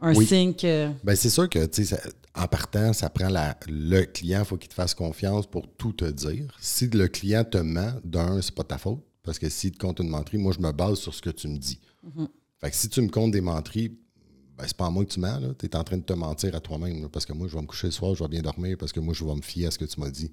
[0.01, 0.27] un Oui.
[0.27, 0.88] signe que.
[1.05, 4.45] Ben, c'est sûr que, tu sais, ça- en partant, ça prend la, le client, il
[4.45, 6.57] faut qu'il te fasse confiance pour tout te dire.
[6.61, 9.03] Si le client te ment, d'un, c'est pas ta faute.
[9.23, 11.49] Parce que s'il te compte une menterie, moi, je me base sur ce que tu
[11.49, 11.81] me dis.
[12.61, 13.88] Fait que si tu me comptes des menteries,
[14.57, 16.55] ben, c'est pas à moi que tu mens, Tu es en train de te mentir
[16.55, 17.09] à toi-même.
[17.09, 19.01] Parce que moi, je vais me coucher le soir, je vais bien dormir, parce que
[19.01, 20.33] moi, je vais me fier à ce que tu m'as dit.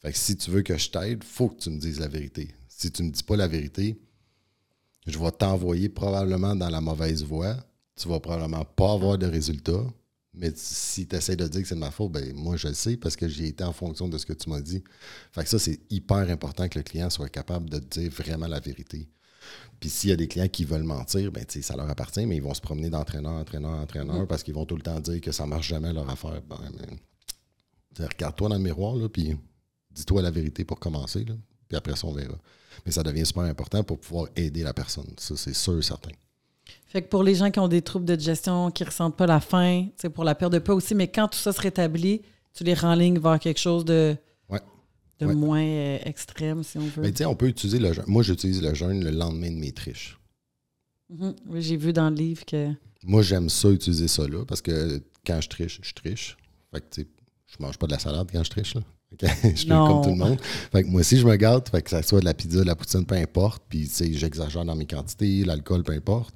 [0.00, 2.54] Fait que si tu veux que je t'aide, faut que tu me dises la vérité.
[2.68, 3.98] Si tu me dis pas la vérité,
[5.06, 7.56] je vais t'envoyer probablement dans la mauvaise voie.
[7.96, 9.84] Tu vas probablement pas avoir de résultats.
[10.36, 12.74] Mais si tu essaies de dire que c'est de ma faute, ben moi je le
[12.74, 14.82] sais parce que j'ai été en fonction de ce que tu m'as dit.
[15.32, 18.48] Fait que ça, c'est hyper important que le client soit capable de te dire vraiment
[18.48, 19.08] la vérité.
[19.78, 22.42] Puis s'il y a des clients qui veulent mentir, ben ça leur appartient, mais ils
[22.42, 25.46] vont se promener d'entraîneur, entraîneur, entraîneur parce qu'ils vont tout le temps dire que ça
[25.46, 26.42] marche jamais leur affaire.
[26.48, 29.36] Ben, ben, Regarde-toi dans le miroir, là, puis
[29.92, 31.24] dis-toi la vérité pour commencer.
[31.24, 31.34] Là,
[31.68, 32.38] puis après ça, on verra.
[32.84, 35.06] Mais ça devient super important pour pouvoir aider la personne.
[35.18, 36.10] Ça, c'est sûr et certain.
[36.94, 39.40] Fait que pour les gens qui ont des troubles de digestion, qui ressentent pas la
[39.40, 42.62] faim, c'est pour la perte de poids aussi, mais quand tout ça se rétablit, tu
[42.62, 44.16] les renlignes vers quelque chose de,
[44.48, 44.60] Ouais.
[45.18, 45.34] de Ouais.
[45.34, 47.02] moins euh, extrême, si on veut.
[47.02, 48.04] Mais sais, on peut utiliser le jeûne.
[48.06, 50.20] Moi, j'utilise le jeûne le lendemain de mes triches.
[51.10, 51.34] Mhm.
[51.48, 52.70] Oui, j'ai vu dans le livre que.
[53.02, 56.36] Moi, j'aime ça, utiliser ça là, parce que quand je triche, je triche.
[56.72, 57.08] Fait que, tu sais,
[57.48, 58.82] je mange pas de la salade quand je triche, là.
[59.54, 59.86] Je Non.
[59.86, 60.40] comme tout le monde.
[60.72, 61.70] Fait que moi aussi, je me gâte.
[61.70, 63.62] Fait que ça soit de la pizza, de la poutine, peu importe.
[63.68, 66.34] Puis, tu sais, j'exagère dans mes quantités, l'alcool, peu importe.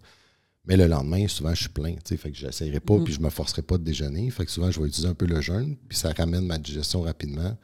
[0.68, 1.94] Mais le lendemain, souvent, je suis plein.
[1.94, 4.30] tu sais, Fait que j'essayerai pas, puis je me forcerai pas de déjeuner.
[4.30, 7.00] Fait que souvent, je vais utiliser un peu le jeûne, puis ça ramène ma digestion
[7.00, 7.56] rapidement.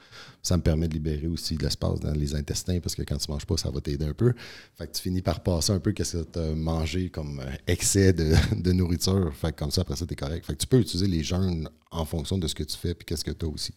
[0.43, 3.31] Ça me permet de libérer aussi de l'espace dans les intestins, parce que quand tu
[3.31, 4.33] manges pas, ça va t'aider un peu.
[4.75, 7.53] Fait que tu finis par passer un peu qu'est-ce que tu as mangé comme euh,
[7.67, 9.31] excès de, de nourriture.
[9.35, 10.47] Fait que comme ça, après ça, t'es correct.
[10.47, 13.05] Fait que tu peux utiliser les jeûnes en fonction de ce que tu fais, puis
[13.05, 13.75] qu'est-ce que tu as aussi.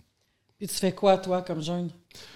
[0.58, 1.90] Puis tu fais quoi, toi, comme jeûne,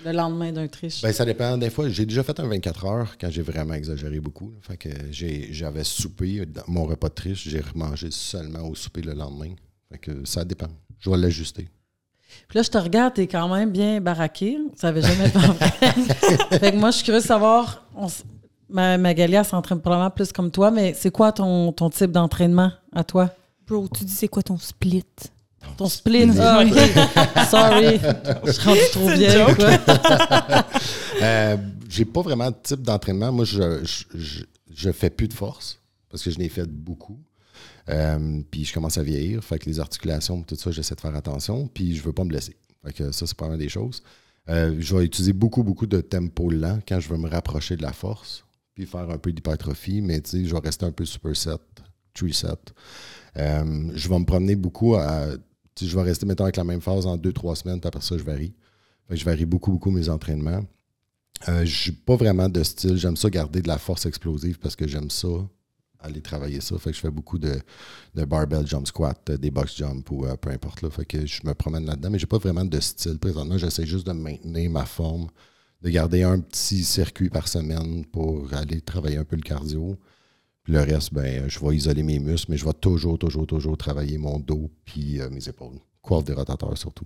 [0.06, 1.02] le lendemain d'un triche?
[1.02, 1.58] Ben, ça dépend.
[1.58, 4.54] Des fois, j'ai déjà fait un 24 heures quand j'ai vraiment exagéré beaucoup.
[4.62, 9.02] Fait que j'ai- j'avais soupé dans mon repas de triche, j'ai remangé seulement au souper
[9.02, 9.56] le lendemain.
[9.92, 10.68] Fait que ça dépend.
[11.00, 11.68] Je vais l'ajuster.
[12.48, 14.58] Puis là, je te regarde, t'es quand même bien baraqué.
[14.76, 15.70] Ça avait jamais été en vrai.
[16.60, 17.86] fait que moi, je suis curieuse de savoir.
[17.96, 18.08] on
[18.70, 22.72] ma, Magali, elle s'entraîne probablement plus comme toi, mais c'est quoi ton, ton type d'entraînement
[22.94, 23.32] à toi?
[23.68, 25.04] Bro, tu dis c'est quoi ton split?
[25.78, 26.30] Ton split?
[26.40, 26.64] Ah.
[27.50, 28.00] Sorry.
[28.46, 30.66] Je suis rendue trop quoi.
[31.22, 31.56] Euh,
[31.88, 33.32] j'ai pas vraiment de type d'entraînement.
[33.32, 34.44] Moi, je, je, je,
[34.74, 37.20] je fais plus de force parce que je n'ai fait beaucoup.
[37.90, 39.44] Euh, puis je commence à vieillir.
[39.44, 41.68] Fait que les articulations, tout ça, j'essaie de faire attention.
[41.68, 42.56] Puis je veux pas me blesser.
[42.84, 44.02] Fait que ça, c'est pas mal des choses.
[44.50, 47.84] Euh, je vais utiliser beaucoup, beaucoup de tempo lent quand je veux me rapprocher de
[47.84, 48.44] la force.
[48.74, 50.02] Puis faire un peu d'hypertrophie.
[50.02, 51.52] Mais tu sais, je vais rester un peu superset,
[52.14, 52.74] tree set.
[53.38, 55.26] Euh, je vais me promener beaucoup à.
[55.86, 58.02] Sais, Je vais rester, mettons, avec la même phase en deux, trois semaines, puis après
[58.02, 58.54] ça, je varie.
[59.10, 60.64] Je varie beaucoup, beaucoup mes entraînements.
[61.50, 62.98] Euh, je n'ai pas vraiment de style.
[62.98, 65.28] J'aime ça garder de la force explosive parce que j'aime ça,
[66.00, 66.78] aller travailler ça.
[66.78, 67.60] Fait que je fais beaucoup de,
[68.16, 70.82] de barbell jump squat, euh, des box jump ou euh, peu importe.
[70.82, 70.90] Là.
[70.90, 73.58] Fait que je me promène là-dedans, mais j'ai pas vraiment de style présentement.
[73.58, 75.28] J'essaie juste de maintenir ma forme,
[75.82, 79.98] de garder un petit circuit par semaine pour aller travailler un peu le cardio.
[80.72, 84.18] Le reste, ben, je vais isoler mes muscles, mais je vais toujours, toujours, toujours travailler
[84.18, 85.76] mon dos puis euh, mes épaules.
[86.02, 87.04] Coiffe des rotateurs surtout.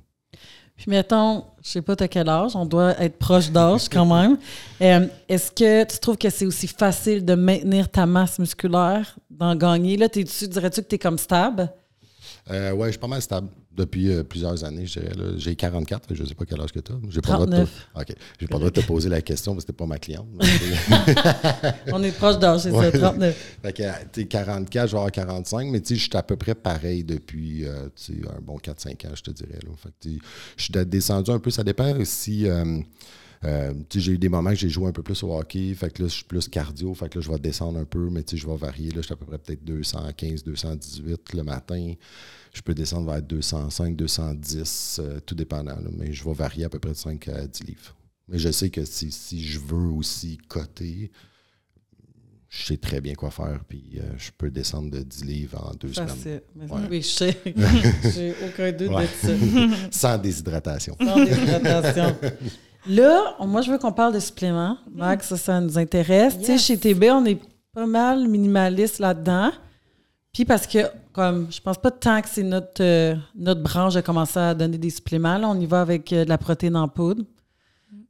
[0.75, 4.37] Puis mettons, je sais pas t'as quel âge, on doit être proche d'âge quand même.
[4.81, 9.55] Euh, Est-ce que tu trouves que c'est aussi facile de maintenir ta masse musculaire, d'en
[9.55, 9.97] gagner?
[9.97, 11.71] Là, t'es-tu, dirais-tu que tu es comme stable?
[12.51, 15.13] Euh, ouais, je suis pas mal stable depuis euh, plusieurs années, je dirais.
[15.15, 15.31] là.
[15.37, 16.95] J'ai 44, fait que je sais pas quel âge que tu as.
[17.09, 17.69] J'ai pas le droit de 39.
[17.95, 17.99] te...
[18.01, 18.17] OK.
[18.39, 20.27] J'ai pas le droit de te poser la question parce que t'es pas ma cliente.
[21.91, 22.91] On est proche d'âge, c'est Ouais.
[22.91, 23.57] ça, 39.
[23.63, 26.21] fait que, tu sais, 44, je vais avoir 45, mais tu sais, je suis à
[26.23, 29.59] peu près pareil depuis euh, tu un bon 4-5 ans, je te dirais.
[29.63, 29.71] Là.
[29.77, 30.19] Fait que, tu sais,
[30.57, 31.49] je suis descendu un peu.
[31.49, 32.47] Ça dépend si.
[33.45, 36.01] Euh, j'ai eu des moments que j'ai joué un peu plus au hockey, fait que
[36.03, 38.45] là, je suis plus cardio, fait que là, je vais descendre un peu, mais je
[38.47, 38.89] vais varier.
[38.89, 41.93] Là, je suis à peu près peut-être 215, 218 le matin.
[42.53, 45.75] Je peux descendre vers 205, 210, euh, tout dépendant.
[45.75, 47.95] là, mais je vais varier à peu près de 5 à 10 livres.
[48.27, 51.11] Mais je sais que si, si je veux aussi coter,
[52.49, 55.75] je sais très bien quoi faire, puis euh, je peux descendre de 10 livres en
[55.75, 56.09] deux semaines.
[56.09, 56.41] Facile.
[56.55, 56.81] Mais Ouais.
[56.89, 57.37] Oui, je sais.
[58.15, 59.03] J'ai aucun doute Ouais.
[59.03, 59.77] de ça.
[59.91, 60.95] Sans déshydratation.
[60.99, 62.15] Sans déshydratation.
[62.87, 64.77] Là, moi, je veux qu'on parle de suppléments.
[64.93, 66.37] Max, ça, ça nous intéresse.
[66.37, 67.39] Tu sais, chez TB, on est
[67.73, 69.51] pas mal minimaliste là-dedans.
[70.31, 70.79] Puis parce que,
[71.13, 74.77] comme, je pense pas tant que c'est notre, euh, notre branche de commencer à donner
[74.77, 75.37] des suppléments.
[75.37, 77.23] Là, on y va avec euh, de la protéine en poudre.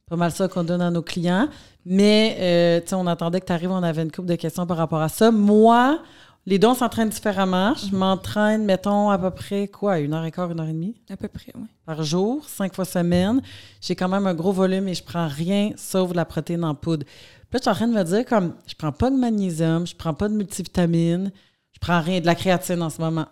[0.09, 1.47] Pas mal ça qu'on donne à nos clients.
[1.85, 4.65] Mais, euh, tu sais, on attendait que tu arrives, on avait une couple de questions
[4.65, 5.31] par rapport à ça.
[5.31, 5.99] Moi,
[6.47, 7.73] Les deux, on s'entraîne différemment.
[7.73, 11.01] Je m'entraîne, mettons, à peu près, quoi, une heure et quart, une heure et demie?
[11.09, 11.65] À peu près, oui.
[11.85, 13.41] par jour, cinq fois semaine.
[13.81, 16.75] J'ai quand même un gros volume et je prends rien sauf de la protéine en
[16.75, 17.03] poudre.
[17.05, 17.13] Puis
[17.53, 19.95] là, je suis en train de me dire, comme, je prends pas de magnésium, je
[19.95, 21.31] prends pas de multivitamines,
[21.73, 23.25] je prends rien, de la créatine en ce moment.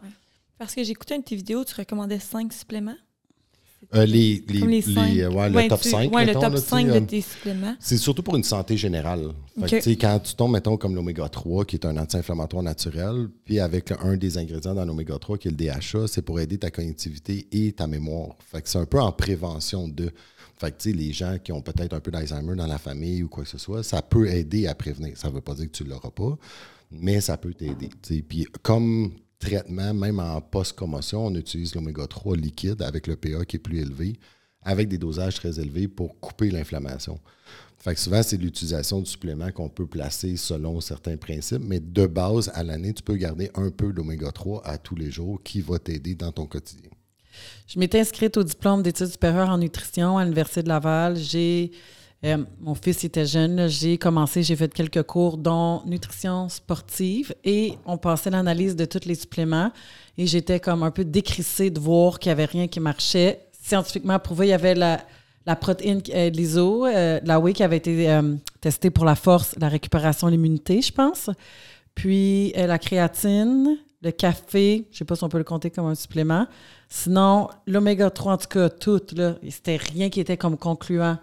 [0.57, 2.95] Parce que j'ai écouté une de tes vidéos, tu recommandais cinq suppléments?
[3.95, 4.95] Euh, les, les, les les, cinq.
[5.33, 6.13] ouais, le top tu- 5.
[6.13, 7.75] Ouais, le mettons, top là, tu sais, 5 de euh, tes suppléments.
[7.79, 9.29] C'est surtout pour une santé générale.
[9.67, 13.59] Fait que, quand tu tombes, mettons, comme l'oméga 3, qui est un anti-inflammatoire naturel, puis
[13.59, 16.57] avec le- un des ingrédients dans l'oméga 3, qui est le DHA, c'est pour aider
[16.57, 18.35] ta cognitivité et ta mémoire.
[18.51, 20.11] Fait que c'est un peu en prévention de.
[20.57, 23.23] Fait que, tu sais, les gens qui ont peut-être un peu d'Alzheimer dans la famille
[23.23, 25.17] ou quoi que ce soit, ça peut aider à prévenir.
[25.17, 26.37] Ça ne veut pas dire que tu ne l'auras pas,
[26.91, 27.89] mais ça peut t'aider.
[28.27, 29.11] Puis comme
[29.43, 33.79] traitement, même en post-commotion, on utilise l'oméga 3 liquide avec le pH qui est plus
[33.79, 34.17] élevé,
[34.61, 37.19] avec des dosages très élevés pour couper l'inflammation.
[37.77, 42.05] Fait que souvent, c'est l'utilisation du supplément qu'on peut placer selon certains principes, mais de
[42.05, 45.59] base, à l'année, tu peux garder un peu d'oméga 3 à tous les jours qui
[45.59, 46.89] va t'aider dans ton quotidien.
[47.67, 51.17] Je m'étais inscrite au diplôme d'études supérieures en nutrition à l'Université de Laval.
[51.17, 51.71] J'ai
[52.25, 57.73] euh, mon fils était jeune, j'ai commencé, j'ai fait quelques cours dont nutrition sportive et
[57.85, 59.71] on passait l'analyse de tous les suppléments
[60.17, 63.47] et j'étais comme un peu décrissée de voir qu'il n'y avait rien qui marchait.
[63.61, 64.99] Scientifiquement prouvé, il y avait la,
[65.45, 69.55] la protéine euh, l'ISO, euh, la whey qui avait été euh, testée pour la force,
[69.59, 71.29] la récupération, l'immunité, je pense.
[71.95, 75.95] Puis la créatine, le café, je sais pas si on peut le compter comme un
[75.95, 76.47] supplément.
[76.89, 81.19] Sinon, l'oméga 3, en tout cas, tout, là, c'était rien qui était comme concluant.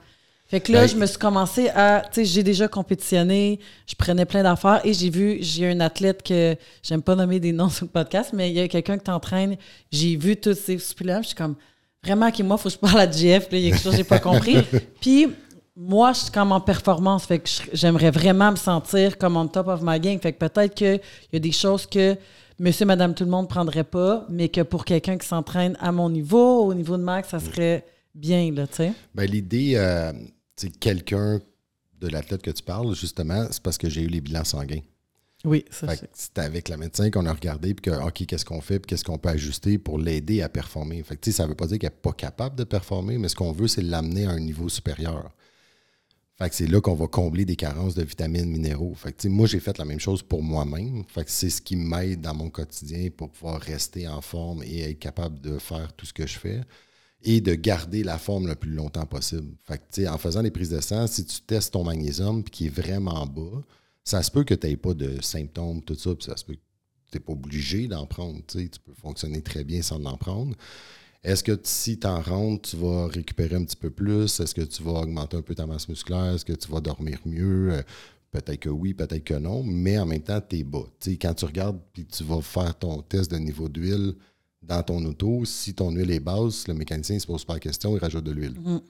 [0.50, 2.02] Fait que là, Ben, je me suis commencé à.
[2.12, 6.24] Tu sais, j'ai déjà compétitionné, je prenais plein d'affaires et j'ai vu, j'ai un athlète
[6.24, 9.04] que j'aime pas nommer des noms sur le podcast, mais il y a quelqu'un qui
[9.04, 9.56] t'entraîne.
[9.92, 11.54] J'ai vu tous ces suppléments, je suis comme,
[12.02, 13.92] vraiment, OK, moi, il faut que je parle à JF, il y a quelque chose
[13.92, 14.56] que j'ai pas compris.
[15.00, 15.28] Puis,
[15.76, 19.68] moi, je suis comme en performance, fait que j'aimerais vraiment me sentir comme on top
[19.68, 20.18] of my game.
[20.18, 21.00] Fait que peut-être qu'il
[21.32, 22.16] y a des choses que
[22.58, 25.92] monsieur, madame, tout le monde ne prendrait pas, mais que pour quelqu'un qui s'entraîne à
[25.92, 27.84] mon niveau, au niveau de Max, ça serait
[28.14, 28.92] bien, là, tu sais.
[29.14, 30.12] Ben, L'idée, euh,
[30.68, 31.40] quelqu'un
[32.00, 34.80] de l'athlète que tu parles, justement, c'est parce que j'ai eu les bilans sanguins.
[35.44, 38.78] Oui, ça, C'était avec la médecin qu'on a regardé, puis que, OK, qu'est-ce qu'on fait,
[38.78, 41.02] puis qu'est-ce qu'on peut ajuster pour l'aider à performer.
[41.02, 43.36] Fait que, ça ne veut pas dire qu'elle n'est pas capable de performer, mais ce
[43.36, 45.30] qu'on veut, c'est l'amener à un niveau supérieur.
[46.36, 48.94] Fait que c'est là qu'on va combler des carences de vitamines, minéraux.
[48.94, 51.04] Fait que, moi, j'ai fait la même chose pour moi-même.
[51.08, 54.90] Fait que c'est ce qui m'aide dans mon quotidien pour pouvoir rester en forme et
[54.90, 56.60] être capable de faire tout ce que je fais
[57.22, 59.54] et de garder la forme le plus longtemps possible.
[59.64, 63.26] Fait en faisant des prises de sang, si tu testes ton magnésium qui est vraiment
[63.26, 63.62] bas,
[64.04, 66.54] ça se peut que tu n'aies pas de symptômes, tout ça, puis ça se peut
[66.54, 66.60] que
[67.10, 68.40] tu n'es pas obligé d'en prendre.
[68.46, 70.56] Tu peux fonctionner très bien sans en prendre.
[71.22, 74.40] Est-ce que si tu en rentres, tu vas récupérer un petit peu plus?
[74.40, 76.34] Est-ce que tu vas augmenter un peu ta masse musculaire?
[76.34, 77.74] Est-ce que tu vas dormir mieux?
[77.74, 77.82] Euh,
[78.30, 80.86] Peut-être que oui, peut-être que non, mais en même temps, tu es bas.
[81.20, 84.14] Quand tu regardes puis tu vas faire ton test de niveau d'huile
[84.62, 87.60] dans ton auto, si ton huile est basse, le mécanicien ne se pose pas la
[87.60, 88.58] question, il rajoute de l'huile.
[88.58, 88.80] Mm.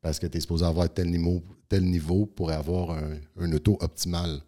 [0.00, 3.76] Parce que tu es supposé avoir tel niveau, tel niveau pour avoir un, un auto
[3.80, 4.40] optimal.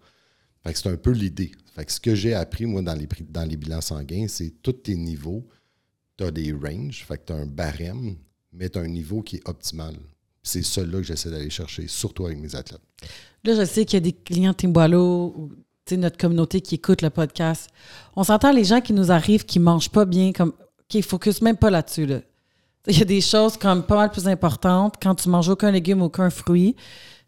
[0.62, 1.52] Fait que c'est un peu l'idée.
[1.74, 4.72] Fait que ce que j'ai appris, moi, dans les, dans les bilans sanguins, c'est tous
[4.72, 5.46] tes niveaux,
[6.16, 8.16] tu as des ranges, fait que tu as un barème,
[8.52, 9.94] mais tu as un niveau qui est optimal.
[10.42, 12.80] C'est celui-là que j'essaie d'aller chercher, surtout avec mes athlètes.
[13.44, 14.68] Là, je sais qu'il y a des clients sais,
[15.92, 17.68] notre communauté qui écoute le podcast.
[18.16, 20.52] On s'entend les gens qui nous arrivent qui mangent pas bien, comme
[20.88, 22.06] qui focus même pas là-dessus.
[22.06, 22.20] Là.
[22.86, 26.02] Il y a des choses comme pas mal plus importantes quand tu manges aucun légume,
[26.02, 26.74] aucun fruit,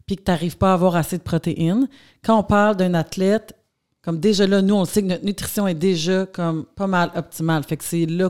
[0.05, 1.87] puis que tu n'arrives pas à avoir assez de protéines.
[2.23, 3.55] Quand on parle d'un athlète,
[4.01, 7.63] comme déjà là, nous, on sait que notre nutrition est déjà comme pas mal optimale.
[7.63, 8.29] Fait que c'est là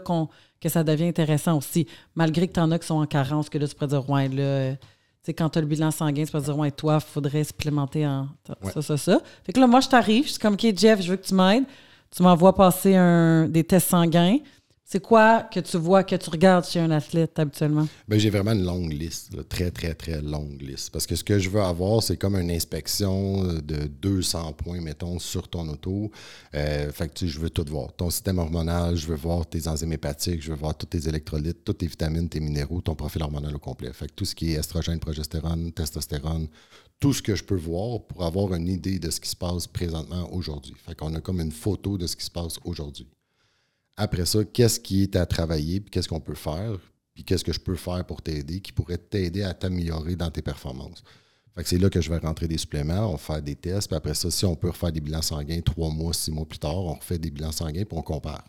[0.59, 1.87] que ça devient intéressant aussi.
[2.15, 4.27] Malgré que tu en as qui sont en carence, que là, tu pourrais dire, ouais,
[4.27, 4.75] là,
[5.27, 8.05] sais, quand tu as le bilan sanguin, tu peux dire, ouais, toi, il faudrait supplémenter
[8.07, 8.27] en
[8.63, 8.71] Ouais.
[8.71, 9.19] ça, ça, ça.
[9.45, 11.33] Fait que là, moi, je t'arrive, je suis comme, OK, Jeff, je veux que tu
[11.35, 11.63] m'aides.
[12.15, 14.37] Tu m'envoies passer un, des tests sanguins.
[14.89, 17.89] C'est quoi que tu vois, que tu regardes chez un athlète habituellement?
[18.07, 20.91] Ben, j'ai vraiment une longue liste, très, très, très longue liste.
[20.91, 25.19] Parce que ce que je veux avoir, c'est comme une inspection de 200 points, mettons,
[25.19, 26.09] sur ton auto.
[26.55, 27.91] Euh, fait que tu je veux tout voir.
[27.97, 31.65] Ton système hormonal, je veux voir tes enzymes hépatiques, je veux voir tous tes électrolytes,
[31.65, 33.91] toutes tes vitamines, tes minéraux, ton profil hormonal au complet.
[33.91, 36.47] Fait que tout ce qui est estrogène, progestérone, testostérone,
[37.01, 39.67] tout ce que je peux voir pour avoir une idée de ce qui se passe
[39.67, 40.75] présentement aujourd'hui.
[40.85, 43.05] Fait qu'on a comme une photo de ce qui se passe aujourd'hui.
[43.97, 46.77] Après ça, qu'est-ce qui est à travailler, puis qu'est-ce qu'on peut faire,
[47.15, 50.43] puis qu'est-ce que je peux faire pour t'aider, qui pourrait t'aider à t'améliorer dans tes
[50.43, 51.03] performances.
[51.55, 53.87] Fait que c'est là que je vais rentrer des suppléments, on va faire des tests,
[53.87, 56.59] puis après ça, si on peut refaire des bilans sanguins trois mois, six mois plus
[56.59, 58.45] tard, on refait des bilans sanguins, puis on compare.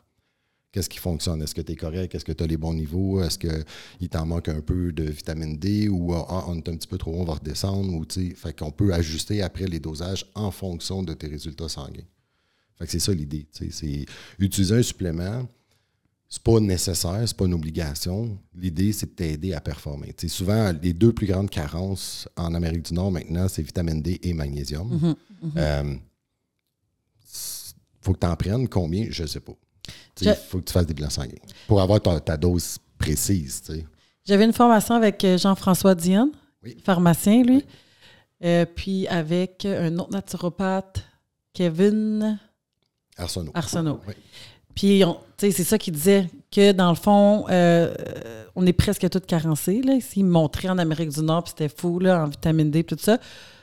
[0.71, 1.41] Qu'est-ce qui fonctionne?
[1.41, 2.15] Est-ce que tu es correct?
[2.15, 3.23] Est-ce que tu as les bons niveaux?
[3.23, 6.87] Est-ce qu'il t'en manque un peu de vitamine D ou ah, on est un petit
[6.87, 7.91] peu trop haut, on va redescendre?
[7.95, 8.05] Ou,
[8.37, 12.05] fait qu'on peut ajuster après les dosages en fonction de tes résultats sanguins.
[12.79, 13.47] Fait que c'est ça l'idée.
[13.53, 14.07] C'est
[14.38, 15.49] utiliser un supplément,
[16.29, 18.38] c'est pas nécessaire, c'est pas une obligation.
[18.55, 20.14] L'idée, c'est de t'aider à performer.
[20.29, 24.33] Souvent, les deux plus grandes carences en Amérique du Nord maintenant, c'est vitamine D et
[24.35, 25.14] magnésium.
[25.57, 25.95] Euh,
[28.01, 29.53] faut que tu en prennes combien, je sais pas.
[30.21, 31.37] Il faut que tu fasses des bilans sanguins
[31.67, 33.62] pour avoir ta, ta dose précise.
[34.25, 36.31] J'avais une formation avec euh, Jean-François Dionne,
[36.62, 36.77] Oui.
[36.85, 37.64] pharmacien, lui.
[38.45, 41.03] Euh, puis avec un autre naturopathe,
[41.55, 42.38] Kevin
[43.19, 43.51] Arsenault.
[43.55, 44.01] Arsenault.
[44.07, 44.15] Oui.
[44.75, 47.95] Puis, on- tu sais, c'est ça qu'il disait, que dans le fond, euh,
[48.57, 49.83] on est presque tous carencés.
[49.83, 49.95] Là.
[49.95, 53.19] Ici, montrait en Amérique du Nord, puis c'était fou, là, en vitamine D, tout ça.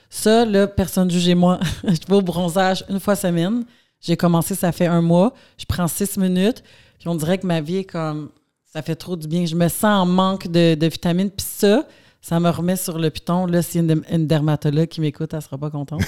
[0.09, 1.59] Ça, là, personne jugez-moi.
[1.83, 3.65] je vais au bronzage une fois semaine.
[4.01, 5.33] J'ai commencé, ça fait un mois.
[5.57, 6.63] Je prends six minutes,
[6.99, 8.29] puis on dirait que ma vie est comme...
[8.71, 9.45] Ça fait trop du bien.
[9.45, 11.29] Je me sens en manque de, de vitamines.
[11.31, 11.87] Puis ça,
[12.25, 13.45] ça me remet sur le piton.
[13.45, 16.01] Là, s'il y a une, une dermatologue qui m'écoute, elle sera pas contente.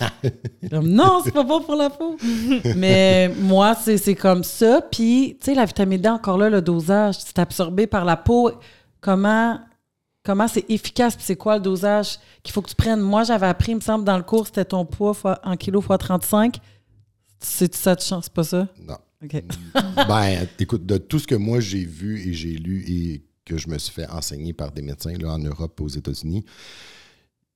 [0.68, 2.16] Comme, non, c'est pas bon pour la peau.
[2.74, 4.80] Mais moi, c'est comme ça.
[4.90, 8.50] Puis, tu sais, la vitamine D, encore là, le dosage, c'est absorbé par la peau.
[9.00, 9.60] Comment
[10.24, 13.00] comment c'est efficace, puis c'est quoi le dosage qu'il faut que tu prennes?
[13.00, 15.84] Moi, j'avais appris, il me semble, dans le cours, c'était ton poids fois, en kilos
[15.84, 16.56] fois 35.
[17.38, 18.66] C'est ça de chance, pas ça?
[18.82, 18.96] Non.
[19.22, 19.44] OK.
[20.08, 23.68] ben, écoute, de tout ce que moi j'ai vu et j'ai lu et que je
[23.68, 26.44] me suis fait enseigner par des médecins là, en Europe et aux États-Unis,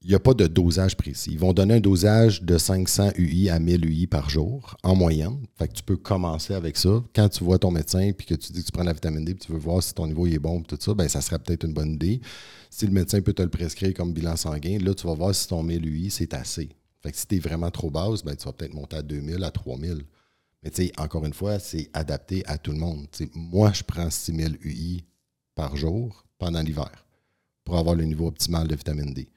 [0.03, 1.31] il n'y a pas de dosage précis.
[1.33, 5.44] Ils vont donner un dosage de 500 UI à 1000 UI par jour, en moyenne.
[5.57, 7.03] Fait tu peux commencer avec ça.
[7.14, 9.35] Quand tu vois ton médecin puis que tu dis que tu prends la vitamine D
[9.35, 11.64] puis tu veux voir si ton niveau est bon tout ça, ben ça serait peut-être
[11.64, 12.20] une bonne idée.
[12.70, 15.48] Si le médecin peut te le prescrire comme bilan sanguin, là, tu vas voir si
[15.48, 16.68] ton 1000 UI, c'est assez.
[17.03, 19.42] Fait que si tu es vraiment trop basse, ben, tu vas peut-être monter à 2000,
[19.42, 20.05] à 3000.
[20.62, 23.07] Mais tu sais, encore une fois, c'est adapté à tout le monde.
[23.35, 25.05] Moi, je prends 6000 UI
[25.62, 26.92] par jour pendant l'hiver
[27.64, 29.29] pour avoir le niveau optimal de vitamine D.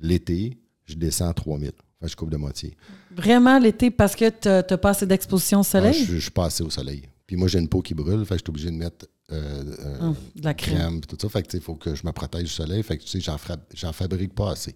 [0.00, 1.70] L'été, je descends à 3000.
[1.70, 2.74] Fait que je coupe de moitié.
[3.10, 6.04] Vraiment l'été, parce que tu n'as pas assez d'exposition au Ah, soleil?
[6.04, 7.02] je, je suis pas assez au soleil.
[7.26, 9.76] Puis moi, j'ai une peau qui brûle, fait que je suis obligé de mettre euh,
[9.80, 10.76] euh, Hum, de la crème.
[10.78, 11.28] crème et tout ça.
[11.28, 12.82] Fait que il faut que je me protège du soleil.
[12.82, 13.36] Fait que tu sais, j'en,
[13.74, 14.74] j'en fabrique pas assez.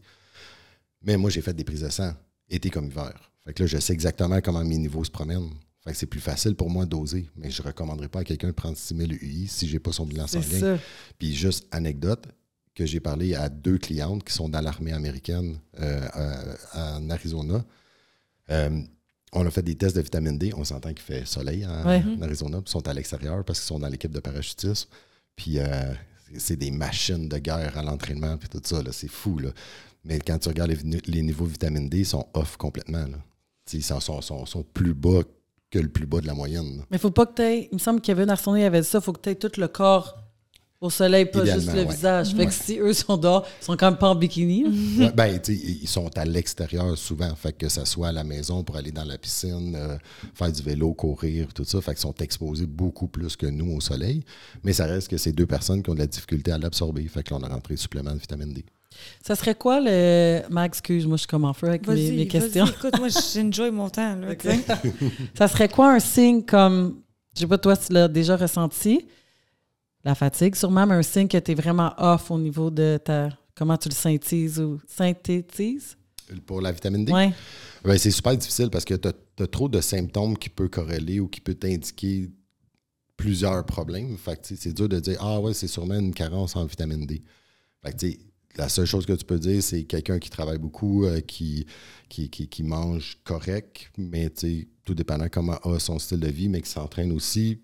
[1.03, 2.13] Mais moi, j'ai fait des prises de sang,
[2.49, 3.15] été comme hiver.
[3.47, 5.51] Fait que là, je sais exactement comment mes niveaux se promènent.
[5.85, 7.29] Fait que c'est plus facile pour moi doser.
[7.37, 10.07] Mais je ne recommanderais pas à quelqu'un de prendre 6000 UI si j'ai pas son
[10.07, 10.61] bilan sanguin.
[10.61, 10.79] ça.
[11.19, 12.27] Puis juste anecdote,
[12.75, 17.65] que j'ai parlé à deux clientes qui sont dans l'armée américaine euh, en Arizona.
[18.51, 18.81] Euh,
[19.33, 20.53] on a fait des tests de vitamine D.
[20.57, 22.03] On s'entend qu'il fait soleil en, Ouais.
[22.05, 22.59] en Arizona.
[22.59, 24.89] Puis ils sont à l'extérieur parce qu'ils sont dans l'équipe de parachutisme.
[25.37, 25.93] Puis euh,
[26.37, 28.37] c'est- des machines de guerre à l'entraînement.
[28.39, 29.39] Puis tout ça, là, c'est fou.
[29.39, 29.51] Là.
[30.05, 30.73] Mais quand tu regardes
[31.07, 33.07] les, niveaux de vitamine D, ils sont off complètement.
[33.07, 33.19] Là.
[33.73, 35.23] Ils sont, sont- sont- sont plus bas
[35.75, 36.77] que le plus bas de la moyenne.
[36.79, 36.85] là.
[36.91, 39.13] Mais faut pas que tu Il me semble que Kevin Arsenault avait dit ça, faut
[39.13, 40.17] que tu aies tout le corps
[40.81, 41.85] au soleil, pas juste le ouais.
[41.87, 42.35] visage.
[42.35, 44.67] Fait que si eux sont dehors, ils sont quand même pas en bikini.
[44.99, 47.35] Ouais, ben, ils sont à l'extérieur souvent.
[47.35, 49.97] Fait que ça soit à la maison pour aller dans la piscine, euh,
[50.35, 51.81] faire du vélo, courir, tout ça.
[51.81, 54.25] Fait qu'ils sont exposés beaucoup plus que nous au soleil.
[54.63, 57.07] Mais ça reste que c'est deux personnes qui ont de la difficulté à l'absorber.
[57.09, 58.65] Fait que là, on a rentré supplément de vitamine D.
[59.27, 60.43] Ça serait quoi le.
[60.51, 62.67] Ma excuse, moi je suis comme en feu avec mes, mes questions.
[62.67, 64.17] Écoute, moi, j'enjoy mon temps.
[64.17, 64.35] Là.
[65.35, 67.01] Ça serait quoi un signe comme.
[67.35, 69.07] Je sais pas, toi, tu l'as déjà ressenti?
[70.05, 73.31] La fatigue, sûrement, mais un signe que tu es vraiment off au niveau de ta.
[73.57, 75.97] Comment tu le synthétises ou synthétises?
[76.47, 77.33] Pour la vitamine D, Ouais.
[77.85, 81.29] ben, c'est super difficile parce que tu as, trop de symptômes qui peuvent corréler ou
[81.29, 82.31] qui peuvent t'indiquer
[83.17, 84.17] plusieurs problèmes.
[84.17, 87.23] Fait c'est dur de dire Ah ouais, c'est sûrement une carence en vitamine D.
[87.83, 88.19] Fait que, tu sais,
[88.57, 91.67] la seule chose que tu peux dire, c'est quelqu'un qui travaille beaucoup, euh, qui,
[92.09, 94.31] qui, qui, qui mange correct, mais
[94.85, 97.61] tout dépendant comment a son style de vie, mais qui s'entraîne aussi,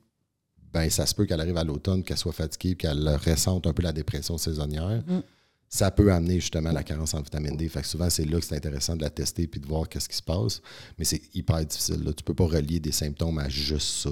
[0.72, 3.83] ben ça se peut qu'elle arrive à l'automne, qu'elle soit fatiguée, qu'elle ressente un peu
[3.83, 5.03] la dépression saisonnière.
[5.07, 5.20] Mm.
[5.68, 7.68] Ça peut amener justement la carence en vitamine D.
[7.68, 10.09] Fait que souvent, c'est là que c'est intéressant de la tester puis de voir qu'est-ce
[10.09, 10.61] qui se passe.
[10.98, 12.03] Mais c'est hyper difficile.
[12.03, 12.12] Là.
[12.12, 14.11] Tu peux pas relier des symptômes à juste ça.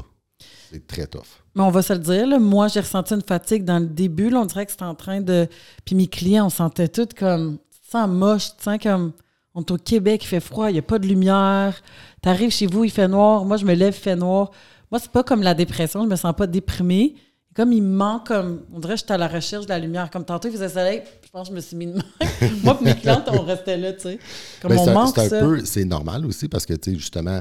[0.70, 1.42] C'est très tough.
[1.54, 4.30] Mais on va se le dire, là, moi, j'ai ressenti une fatigue dans le début.
[4.30, 5.48] Là, on dirait que c'était en train de.
[5.84, 7.58] Puis mes clients, on sentait tout comme.
[7.72, 9.12] Tu te sens moche, tu te sens comme.
[9.54, 11.80] On est au Québec, il fait froid, il n'y a pas de lumière.
[12.22, 13.44] Tu arrives chez vous, il fait noir.
[13.44, 14.50] Moi, je me lève, il fait noir.
[14.90, 17.16] Moi, c'est pas comme la dépression, je me sens pas déprimée.
[17.56, 18.62] Comme il me manque, comme.
[18.72, 20.10] On dirait que j'étais à la recherche de la lumière.
[20.10, 21.94] Comme tantôt, il faisait soleil, je pense que je me suis mis de.
[22.62, 24.18] Moi, mes clientes, on restait là, tu sais.
[24.62, 25.40] Comme Ben, on manque un ça.
[25.64, 27.40] c'est normal aussi parce que, tu sais, justement,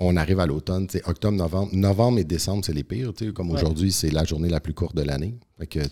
[0.00, 1.70] on arrive à l'automne, octobre, novembre.
[1.72, 3.32] Novembre et décembre, c'est les pires, tu sais.
[3.32, 3.56] Comme Ouais.
[3.60, 5.38] aujourd'hui, c'est la journée la plus courte de l'année.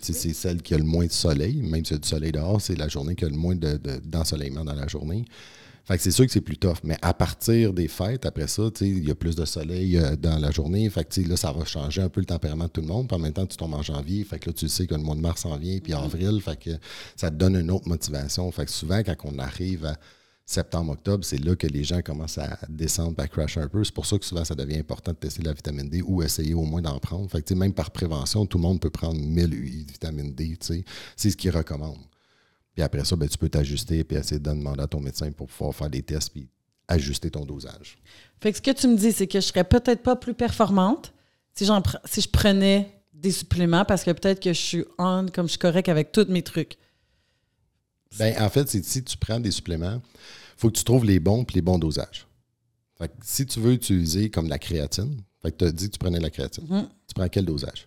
[0.01, 1.63] C'est celle qui a le moins de soleil.
[1.63, 3.77] Même s'il y a du soleil dehors, c'est la journée qui a le moins de-
[3.77, 5.25] de- d'ensoleillement dans la journée.
[5.85, 6.77] Fait que c'est sûr que c'est plus tough.
[6.85, 9.99] Mais à partir des fêtes, après ça, tu sais, il y a plus de soleil
[9.99, 10.89] euh, dans la journée.
[10.91, 12.87] Fait que, tu sais, là, ça va changer un peu le tempérament de tout le
[12.87, 13.09] monde.
[13.09, 14.23] Puis en même temps, tu tombes en janvier.
[14.25, 16.41] Fait que là, tu sais que le mois de mars s'en vient, puis avril.
[16.41, 16.71] Fait que
[17.17, 18.51] ça te donne une autre motivation.
[18.53, 19.97] Fait que souvent, quand on arrive à
[20.53, 23.83] septembre, octobre, c'est là que les gens commencent à descendre, à crash un peu.
[23.85, 26.55] C'est pour ça que souvent, ça devient important de tester la vitamine D ou essayer
[26.55, 27.29] au moins d'en prendre.
[27.31, 30.59] Fait que, même par prévention, tout le monde peut prendre 1000 UI de vitamine D.
[31.17, 32.07] C'est ce qu'ils recommandent.
[32.75, 35.49] Puis après ça, ben, tu peux t'ajuster et essayer de demander à ton médecin pour
[35.49, 36.49] pouvoir faire des tests puis
[36.89, 37.99] ajuster ton dosage.
[38.41, 41.13] Fait que ce que tu me dis, c'est que je serais peut-être pas plus performante
[41.55, 41.67] si,
[42.07, 45.59] si je prenais des suppléments parce que peut-être que je suis on comme je suis
[45.59, 46.79] correct avec tous mes trucs.
[48.19, 50.03] Ben, en fait, c'est si tu prends des suppléments,
[50.63, 52.29] faut que tu trouves les bons et les bons dosages.
[52.97, 55.95] Fait que si tu veux utiliser comme la créatine, fait que tu as dit que
[55.95, 56.65] tu prenais la créatine.
[56.71, 56.87] Mm-hmm.
[57.09, 57.87] Tu prends quel dosage?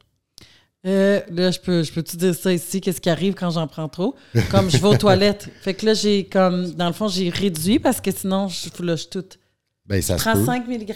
[0.85, 3.65] Euh, là, je peux, je peux te dire ça ici, qu'est-ce qui arrive quand j'en
[3.67, 4.15] prends trop?
[4.51, 5.49] Comme je vais aux toilettes.
[5.61, 9.09] Fait que là, j'ai comme, dans le fond, j'ai réduit parce que sinon, je flush
[9.09, 9.23] tout.
[9.85, 10.93] Ben, ça je prends 5 mg,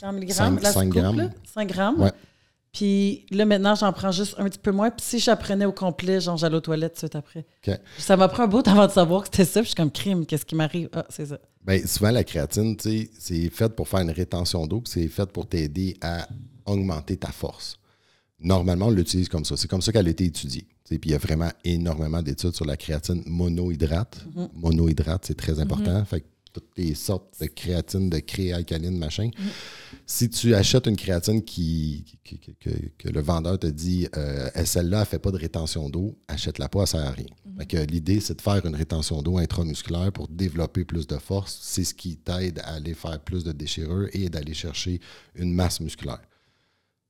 [0.00, 1.30] 100 mg, 5, 5 grammes.
[1.54, 2.00] 5 grammes.
[2.00, 2.12] Ouais.
[2.72, 4.90] Puis là, maintenant, j'en prends juste un petit peu moins.
[4.90, 7.46] Puis si j'apprenais au complet, genre, j'allais aux toilettes tout de suite après.
[7.98, 9.60] Ça m'a pris un bout avant de savoir que c'était ça.
[9.60, 10.88] Puis je suis comme crime, qu'est-ce qui m'arrive?
[10.92, 11.38] Ah, c'est ça.
[11.66, 15.30] Bien, souvent, la créatine, tu sais, c'est fait pour faire une rétention d'eau, c'est fait
[15.30, 16.28] pour t'aider à
[16.64, 17.76] augmenter ta force.
[18.38, 19.56] Normalement, on l'utilise comme ça.
[19.56, 20.66] C'est comme ça qu'elle a été étudiée.
[20.88, 24.24] Puis il y a vraiment énormément d'études sur la créatine monohydrate.
[24.34, 24.48] Mm-hmm.
[24.54, 26.00] Monohydrate, c'est très important.
[26.00, 26.04] Mm-hmm.
[26.04, 29.28] Fait toutes les sortes de créatine, de créalcaline, machin.
[29.28, 29.96] Mm-hmm.
[30.06, 32.04] Si tu achètes une créatine qui,
[32.98, 36.86] que, le vendeur te dit euh, celle-là ne fait pas de rétention d'eau, achète-la pas,
[36.86, 37.84] ça ne sert à rien.
[37.86, 41.58] L'idée, c'est de faire une rétention d'eau intramusculaire pour développer plus de force.
[41.62, 45.00] C'est ce qui t'aide à aller faire plus de déchirure et d'aller chercher
[45.34, 46.20] une masse musculaire.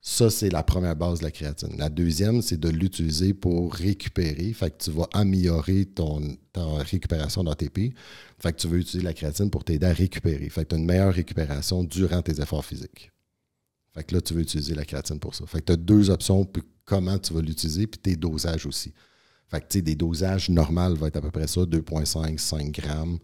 [0.03, 1.77] Ça, c'est la première base de la créatine.
[1.77, 4.51] La deuxième, c'est de l'utiliser pour récupérer.
[4.51, 7.93] Fait que tu vas améliorer ton, ta récupération d'ATP.
[8.39, 10.49] Fait que tu veux utiliser la créatine pour t'aider à récupérer.
[10.49, 13.11] Fait que tu as une meilleure récupération durant tes efforts physiques.
[13.93, 15.45] Fait que là, tu veux utiliser la créatine pour ça.
[15.45, 18.93] Fait que tu as deux options pour comment tu vas l'utiliser, puis tes dosages aussi.
[19.49, 22.71] Fait que tu sais, des dosages normaux vont être à peu près ça, 2,5, 5
[22.71, 23.19] grammes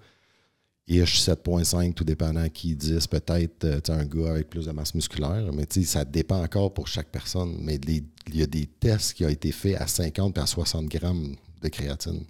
[0.88, 5.52] ish 7.5, tout dépendant qui disent peut-être euh, un gars avec plus de masse musculaire,
[5.54, 7.58] mais ça dépend encore pour chaque personne.
[7.60, 10.86] Mais il y a des tests qui ont été faits à 50 et à 60
[10.86, 12.24] grammes de créatine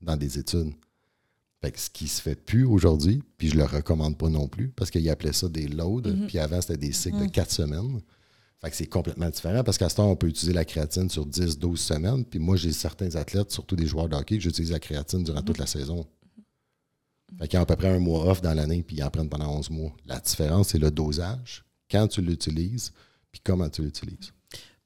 [0.00, 0.72] dans des études.
[1.60, 4.90] Fait ce qui se fait plus aujourd'hui, puis je le recommande pas non plus, parce
[4.90, 6.26] qu'ils appelaient ça des loads, mm-hmm.
[6.26, 7.52] puis avant c'était des cycles de 4 mm-hmm.
[7.52, 8.00] semaines.
[8.60, 11.26] Fait que c'est complètement différent parce qu'à ce temps, on peut utiliser la créatine sur
[11.26, 12.24] 10-12 semaines.
[12.24, 15.58] Puis moi, j'ai certains athlètes, surtout des joueurs de hockey, j'utilise la créatine durant toute
[15.58, 16.06] la saison.
[17.38, 19.28] Fait qu'ils ont à peu près un mois off dans l'année, puis ils en prennent
[19.28, 19.92] pendant 11 mois.
[20.06, 22.92] La différence, c'est le dosage, quand tu l'utilises,
[23.30, 24.32] puis comment tu l'utilises.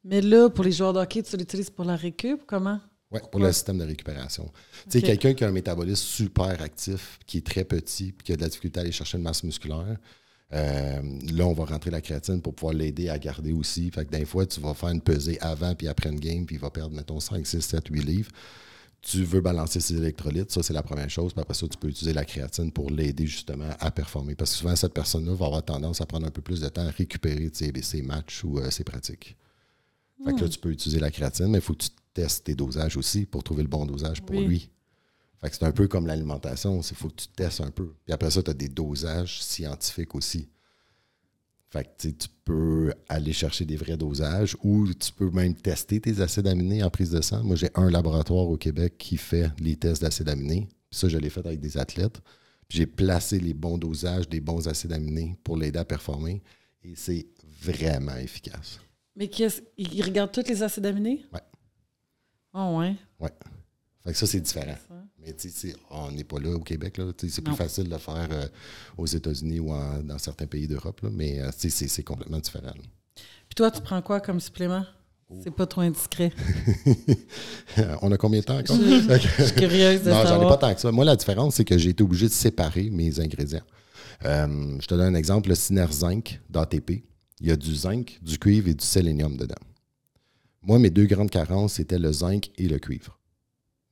[0.05, 2.81] Mais là, pour les joueurs de hockey, tu l'utilises pour la récup, comment?
[3.11, 4.51] Oui, pour le système de récupération.
[4.85, 8.33] Tu sais, quelqu'un qui a un métabolisme super actif, qui est très petit, puis qui
[8.33, 9.97] a de la difficulté à aller chercher une masse musculaire,
[10.53, 13.91] euh, là, on va rentrer la créatine pour pouvoir l'aider à garder aussi.
[13.91, 16.57] Fait que des fois, tu vas faire une pesée avant puis après une game, puis
[16.57, 18.31] il va perdre, mettons, 5, 6, 7, 8 livres
[19.01, 21.33] tu veux balancer ses électrolytes, ça c'est la première chose.
[21.33, 24.35] Puis après ça, tu peux utiliser la créatine pour l'aider justement à performer.
[24.35, 26.87] Parce que souvent, cette personne-là va avoir tendance à prendre un peu plus de temps
[26.87, 29.37] à récupérer ses matchs ou euh, ses pratiques.
[30.25, 30.51] Fait que là, hmm.
[30.51, 33.45] tu peux utiliser la créatine, mais il faut que tu testes tes dosages aussi pour
[33.45, 34.71] trouver le bon dosage pour lui.
[35.41, 37.95] Fait que c'est un peu comme l'alimentation, il faut que tu testes un peu.
[38.05, 40.49] Puis après ça, tu as des dosages scientifiques aussi.
[41.71, 46.21] Fait que tu peux aller chercher des vrais dosages ou tu peux même tester tes
[46.21, 47.45] acides aminés en prise de sang.
[47.45, 50.69] Moi, j'ai un laboratoire au Québec qui fait les tests d'acides aminés.
[50.91, 52.21] ça, je l'ai fait avec des athlètes.
[52.71, 56.43] J'ai placé les bons dosages des bons acides aminés pour l'aider à performer.
[56.83, 57.27] Et c'est
[57.61, 58.81] vraiment efficace.
[59.15, 61.27] Mais qu'est-ce, ils regardent tous les acides aminés?
[61.33, 61.41] Oui.
[62.55, 62.97] Oh, ouais?
[63.21, 63.33] Ouais.
[64.05, 64.77] Fait que ça, c'est différent.
[65.21, 65.35] Mais
[65.91, 67.01] on n'est pas là au Québec.
[67.19, 68.47] C'est plus facile de le faire euh,
[68.97, 69.73] aux États-Unis ou
[70.05, 71.01] dans certains pays d'Europe.
[71.13, 72.73] Mais euh, c'est complètement différent.
[73.15, 74.85] Puis toi, tu prends quoi comme supplément?
[75.31, 75.35] Oh.
[75.43, 76.33] C'est pas trop indiscret.
[78.03, 78.77] on a combien de temps encore?
[78.77, 80.91] Je, suis curieuse de Non, j'en ai pas tant que ça.
[80.91, 83.65] Moi, la différence, c'est que j'ai été obligé de séparer mes ingrédients.
[84.25, 87.05] Euh, je te donne un exemple, le Ciner Zinc d'ATP.
[87.41, 89.55] Il y a du zinc, du cuivre et du sélénium dedans.
[90.63, 93.19] Moi, mes deux grandes carences, c'était le zinc et le cuivre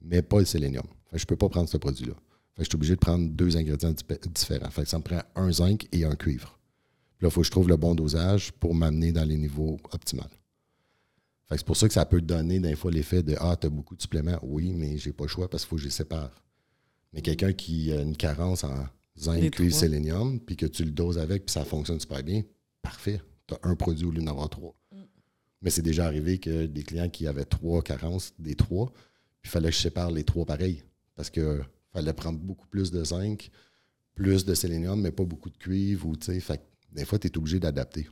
[0.07, 0.87] mais pas le sélénium.
[1.12, 2.14] Je ne peux pas prendre ce produit-là.
[2.59, 3.94] je suis obligé de prendre deux ingrédients
[4.34, 4.70] différents.
[4.70, 6.59] Fait ça me prend un zinc et un cuivre.
[7.18, 9.78] Puis là, il faut que je trouve le bon dosage pour m'amener dans les niveaux
[9.92, 10.24] optimaux.
[11.50, 13.96] c'est pour ça que ça peut donner des fois l'effet de Ah, tu as beaucoup
[13.96, 14.38] de suppléments.
[14.42, 16.30] Oui, mais j'ai pas le choix parce qu'il faut que je les sépare.
[17.12, 18.86] Mais quelqu'un qui a une carence en
[19.16, 22.42] zinc, cuivre, sélénium, puis que tu le doses avec, puis ça fonctionne super bien,
[22.82, 23.22] parfait.
[23.46, 24.74] Tu as un produit au lieu d'en avoir trois.
[24.92, 24.98] Mm.
[25.62, 28.92] Mais c'est déjà arrivé que des clients qui avaient trois carences, des trois,
[29.42, 30.82] il fallait que je sépare les trois pareils.
[31.17, 31.61] Parce qu'il
[31.93, 33.51] fallait prendre beaucoup plus de zinc,
[34.14, 36.07] plus de sélénium, mais pas beaucoup de cuivre.
[36.09, 36.62] Ou, fait
[36.93, 38.07] des fois, tu es obligé d'adapter.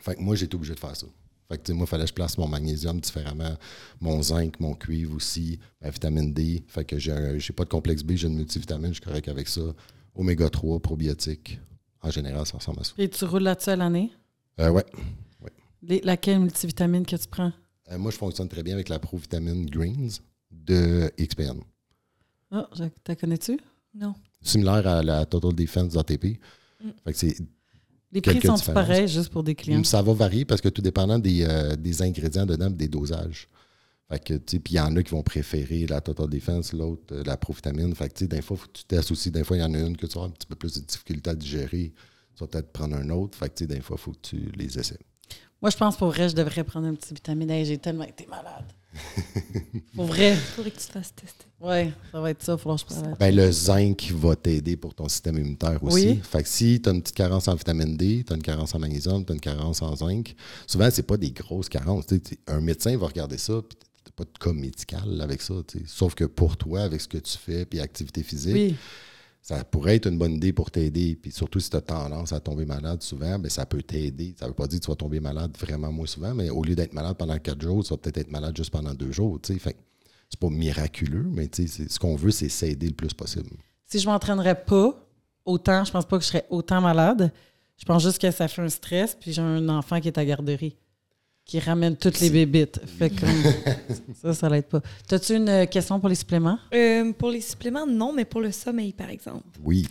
[0.00, 1.06] Fait que moi, j'étais obligé de faire ça.
[1.48, 3.56] Fait que, moi, il fallait que je place mon magnésium différemment,
[4.00, 6.64] mon zinc, mon cuivre aussi, ma vitamine D.
[6.68, 9.60] Fait que j'ai pas de complexe B, j'ai une multivitamine, je suis correct avec ça.
[10.14, 11.60] Oméga 3, probiotiques.
[12.00, 12.92] En général, ça ressemble à ça.
[12.98, 14.10] Et tu roules là-dessus à l'année?
[14.60, 14.84] Euh, ouais.
[15.82, 17.52] Les- laquelle multivitamine que tu prends?
[17.90, 20.20] Euh, moi, je fonctionne très bien avec la provitamine Greens
[20.50, 21.60] de XPN.
[22.56, 23.58] Ah, je- t'as connais-tu?
[23.94, 24.14] Non.
[24.40, 26.38] Similaire à la Total Defense d'ATP.
[26.82, 26.88] Mm.
[27.04, 27.36] Fait que c'est
[28.12, 29.82] Les prix sont pareils juste pour des clients.
[29.82, 33.48] Ça va varier parce que tout dépendant des, euh, des ingrédients dedans et des dosages.
[34.08, 36.72] Fait que, tu sais, puis il y en a qui vont préférer la Total Defense,
[36.74, 37.92] l'autre, euh, la provitamine.
[37.94, 39.30] Fait que, tu sais, des fois, faut que tu testes aussi.
[39.32, 40.80] Des fois, il y en a une que tu avoir un petit peu plus de
[40.84, 41.92] difficulté à digérer.
[42.36, 43.36] Tu vas peut-être prendre un autre.
[43.36, 44.98] Fait que, tu sais, des fois, il faut que tu les essaies.
[45.62, 47.64] Moi, je pense pour vrai, je devrais prendre un petit vitamine A.
[47.64, 48.66] J'ai tellement été malade.
[49.94, 50.34] Pour vrai.
[50.36, 51.44] Faudrait que tu te fasses tester.
[51.60, 52.52] Ouais, ça va être ça.
[52.52, 53.16] Il faudra que je prenne.
[53.18, 56.08] Ben, le zinc va t'aider pour ton système immunitaire aussi.
[56.08, 56.20] Oui.
[56.22, 58.74] Fait que si tu as une petite carence en vitamine D, tu as une carence
[58.74, 60.34] en magnésium, tu as une carence en zinc,
[60.66, 62.06] souvent, c'est pas des grosses carences.
[62.06, 65.54] Tu tu- un médecin va regarder ça, puis t'as pas de cas médical avec ça.
[65.66, 65.82] tu.
[65.86, 68.76] Sauf que pour toi, avec ce que tu fais, puis activité physique, Oui.
[69.44, 71.16] Ça pourrait être une bonne idée pour t'aider.
[71.20, 74.34] Puis surtout si tu as tendance à tomber malade souvent, ben ça peut t'aider.
[74.40, 76.74] Ça veut pas dire que tu vas tomber malade vraiment moins souvent, mais au lieu
[76.74, 79.38] d'être malade pendant quatre jours, tu vas peut-être être malade juste pendant deux jours.
[79.42, 79.58] tu sais.
[79.58, 79.76] Fait
[80.30, 83.50] c'est pas miraculeux, mais ce qu'on veut, c'est s'aider le plus possible.
[83.84, 84.98] Si je m'entraînerais pas
[85.44, 87.30] autant, je pense pas que je serais autant malade.
[87.76, 89.14] Je pense juste que ça fait un stress.
[89.14, 90.74] Puis j'ai un enfant qui est à garderie,
[91.44, 92.80] qui ramène toutes les bébites.
[92.98, 93.26] Fait que
[94.22, 94.80] ça, ça l'aide pas.
[95.08, 96.58] T'as-tu une euh, question pour les suppléments?
[96.72, 99.44] Euh, pour les suppléments, non, mais pour le sommeil, par exemple.
[99.62, 99.86] Oui.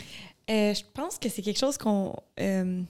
[0.50, 2.82] Euh, je pense que c'est quelque chose qu'on euh,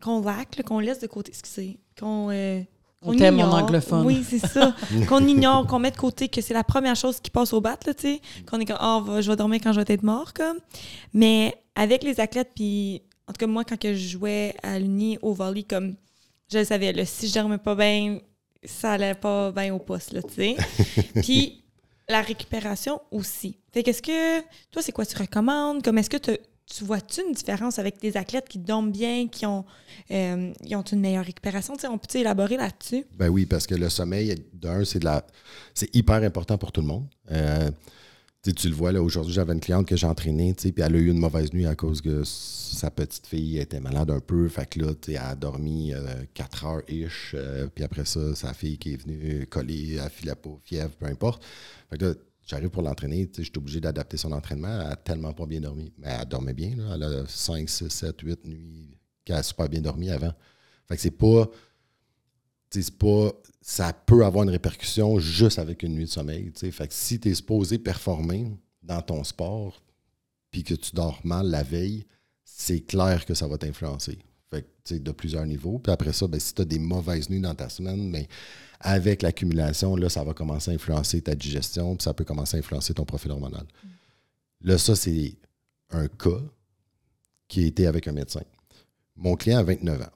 [0.00, 1.30] qu'on laque, qu'on laisse de côté.
[1.30, 1.78] Excusez.
[1.98, 2.60] Qu'on euh,
[3.02, 3.54] On qu'on t'aime, mon ignore.
[3.64, 4.06] anglophone.
[4.06, 4.74] Oui, c'est ça.
[5.08, 7.76] qu'on ignore, qu'on met de côté, que c'est la première chose qui passe au bat,
[7.86, 8.20] là, tu sais.
[8.48, 10.58] Qu'on est comme, ah, va- je vais dormir quand je vais être mort, comme.
[11.12, 15.18] Mais avec les athlètes, puis en tout cas, moi, quand que je jouais à l'Uni
[15.22, 15.96] au volley, comme,
[16.52, 18.20] je le savais, là, si je dormais pas bien,
[18.64, 20.56] ça allait pas bien au poste, là, tu sais.
[21.22, 21.62] puis
[22.08, 23.58] la récupération aussi.
[23.72, 24.40] Fait qu'est-ce que,
[24.70, 25.82] toi, c'est quoi tu recommandes?
[25.82, 29.46] Comme, est-ce que te- tu vois-tu une différence avec des athlètes qui dorment bien, qui
[29.46, 29.64] ont,
[30.10, 31.74] euh, ils ont une meilleure récupération?
[31.74, 33.04] Tu sais, on peut élaborer là-dessus?
[33.16, 35.24] Ben oui, parce que le sommeil, d'un, c'est de la.
[35.74, 37.06] C'est hyper important pour tout le monde.
[37.30, 37.70] Euh,
[38.46, 40.72] tu sais, tu le vois, là, aujourd'hui, j'avais une cliente que j'ai entraînée, tu sais,
[40.72, 44.10] puis elle a eu une mauvaise nuit à cause que sa petite fille était malade
[44.10, 44.48] un peu.
[44.48, 45.92] Fait que là, elle a dormi
[46.34, 47.32] 4 heures-ish.
[47.34, 51.06] euh, puis après ça, sa fille qui est venue coller, elle filait pas, fièvre, peu
[51.06, 51.44] importe.
[51.90, 52.14] Fait que là,
[52.46, 54.80] j'arrive pour l'entraîner, sais, j'étais obligé d'adapter son entraînement.
[54.80, 55.92] Elle a tellement pas bien dormi.
[55.98, 56.92] Mais elle dormait bien, là.
[56.94, 60.32] Elle a 5, 6, 7, 8 nuits qu'elle a super bien dormi avant.
[60.86, 61.50] Fait que c'est pas.
[62.98, 63.32] Pas.
[63.60, 66.52] Ça peut avoir une répercussion juste avec une nuit de sommeil.
[66.54, 68.46] Fait que si tu es supposé performer
[68.82, 69.82] dans ton sport
[70.50, 72.06] puis que tu dors mal la veille,
[72.44, 74.18] c'est clair que ça va t'influencer.
[74.50, 75.78] Fait de plusieurs niveaux.
[75.78, 78.24] Puis après ça, ben, si tu as des mauvaises nuits dans ta semaine, ben,
[78.80, 82.60] avec l'accumulation, là, ça va commencer à influencer ta digestion, puis ça peut commencer à
[82.60, 83.66] influencer ton profil hormonal.
[84.60, 85.34] Là, ça, c'est
[85.90, 86.40] un cas
[87.48, 88.42] qui a été avec un médecin.
[89.16, 90.12] Mon client a 29 ans.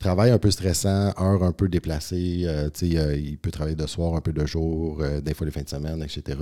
[0.00, 2.44] Travail un peu stressant, heure un peu déplacée.
[2.46, 5.52] euh, euh, il peut travailler de soir, un peu de jour, euh, des fois les
[5.52, 6.38] fins de semaine, etc.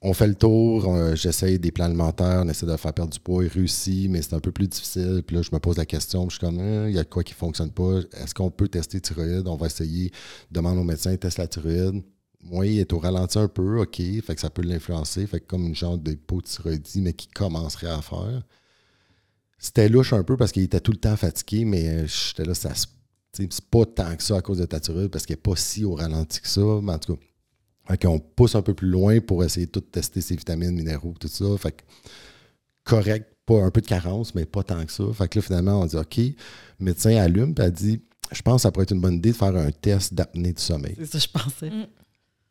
[0.00, 3.44] On fait le tour, j'essaye des plans alimentaires, on essaie de faire perdre du poids,
[3.44, 5.22] il réussit, mais c'est un peu plus difficile.
[5.26, 7.32] Puis là, je me pose la question, je suis comme, il y a quoi qui
[7.32, 7.98] ne fonctionne pas?
[8.22, 9.48] Est-ce qu'on peut tester thyroïde?
[9.48, 10.12] On va essayer,
[10.52, 12.02] demande au médecin, teste la thyroïde.
[12.50, 15.46] Oui, il est au ralenti un peu, OK, fait que ça peut l'influencer, fait que
[15.46, 18.42] comme une genre d'hypothyroïdie, mais qui commencerait à faire.
[19.58, 22.54] C'était louche un peu parce qu'il était tout le temps fatigué, mais euh, j'étais là,
[22.54, 22.72] ça
[23.32, 25.84] c'est pas tant que ça à cause de ta thyroïde parce qu'elle n'est pas si
[25.84, 27.22] au ralenti que ça, mais en tout cas,
[27.88, 31.14] fait qu'on pousse un peu plus loin pour essayer de tout tester ses vitamines, minéraux,
[31.18, 31.46] tout ça.
[31.56, 31.82] Fait que
[32.84, 35.04] correct, pas un peu de carence, mais pas tant que ça.
[35.14, 36.34] Fait que là, finalement, on dit OK, le
[36.80, 39.36] médecin allume, puis elle dit Je pense que ça pourrait être une bonne idée de
[39.36, 40.96] faire un test d'apnée du sommeil.
[40.98, 41.70] C'est ça, je pensais.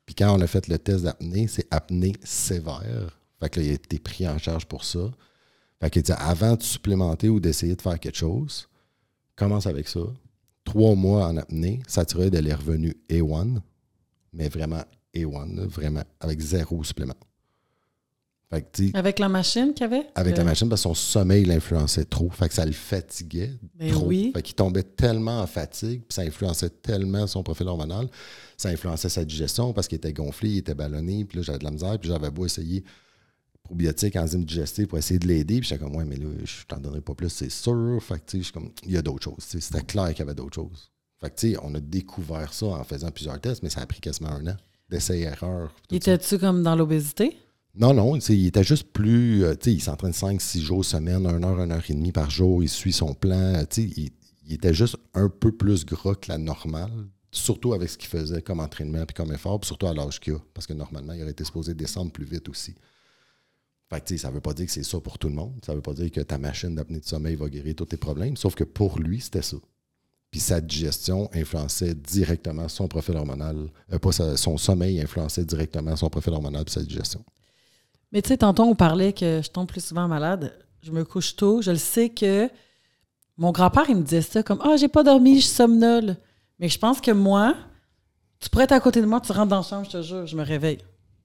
[0.05, 3.19] Puis quand on a fait le test d'apnée, c'est apnée sévère.
[3.39, 5.11] Fait que là, il a été pris en charge pour ça.
[5.79, 8.67] Fait qu'il dit avant de supplémenter ou d'essayer de faire quelque chose,
[9.35, 9.99] commence avec ça.
[10.63, 13.59] Trois mois en apnée, thyroïde, elle est revenue A1,
[14.33, 14.83] mais vraiment
[15.15, 17.15] A1, là, vraiment, avec zéro supplément.
[18.49, 20.07] Fait que, Avec la machine qu'il y avait?
[20.15, 22.29] avec Euh, la machine, parce que son sommeil l'influençait trop.
[22.29, 24.05] Fait que ça le fatiguait Ben trop.
[24.07, 24.31] oui.
[24.33, 28.07] Fait qu'il tombait tellement en fatigue, puis ça influençait tellement son profil hormonal.
[28.55, 31.65] Ça influençait sa digestion parce qu'il était gonflé, il était ballonné, puis là, j'avais de
[31.65, 32.85] la misère, puis j'avais beau essayer
[33.67, 36.77] probiotiques, enzymes digestifs pour essayer de l'aider, puis j'étais comme, ouais, mais là, je t'en
[36.77, 37.99] donnerai pas plus, c'est sûr.
[38.01, 39.35] Fait que, je comme, il y a d'autres choses.
[39.39, 40.91] C'était clair qu'il y avait d'autres choses.
[41.19, 43.85] Fait que, tu sais, on a découvert ça en faisant plusieurs tests, mais ça a
[43.85, 44.57] pris quasiment un an
[44.99, 45.13] ça.
[45.91, 47.37] Étais-tu comme dans l'obésité?
[47.75, 49.43] Non, non, il était juste plus.
[49.43, 52.29] euh, tu sais, il s'entraîne 5-6 jours semaine, 1 heure, 1 heure et demie par
[52.29, 53.53] jour, il suit son plan.
[53.69, 54.09] tu sais, il,
[54.47, 56.91] il était juste un peu plus gras que la normale,
[57.31, 60.33] surtout avec ce qu'il faisait comme entraînement puis comme effort, puis surtout à l'âge qu'il
[60.33, 62.73] a, parce que normalement, il aurait été supposé descendre plus vite aussi.
[63.89, 65.53] Fait que, ça veut pas dire que c'est ça pour tout le monde.
[65.65, 68.35] Ça veut pas dire que ta machine d'apnée de sommeil va guérir tous tes problèmes.
[68.35, 69.57] Sauf que pour lui, c'était ça.
[70.29, 73.69] Puis sa digestion influençait directement son profil hormonal.
[73.93, 77.23] euh, pas son sommeil influençait directement son profil hormonal et sa digestion.
[78.11, 80.53] Mais tu sais, tantôt, on parlait que je tombe plus souvent malade.
[80.81, 81.61] Je me couche tôt.
[81.61, 82.49] Je le sais que
[83.37, 86.17] mon grand-père, il me disait ça comme Ah, j'ai pas dormi, je somnole.
[86.59, 87.55] Mais je pense que moi,
[88.39, 90.25] tu pourrais être à côté de moi, tu rentres dans la chambre, je te jure,
[90.25, 90.79] je me réveille.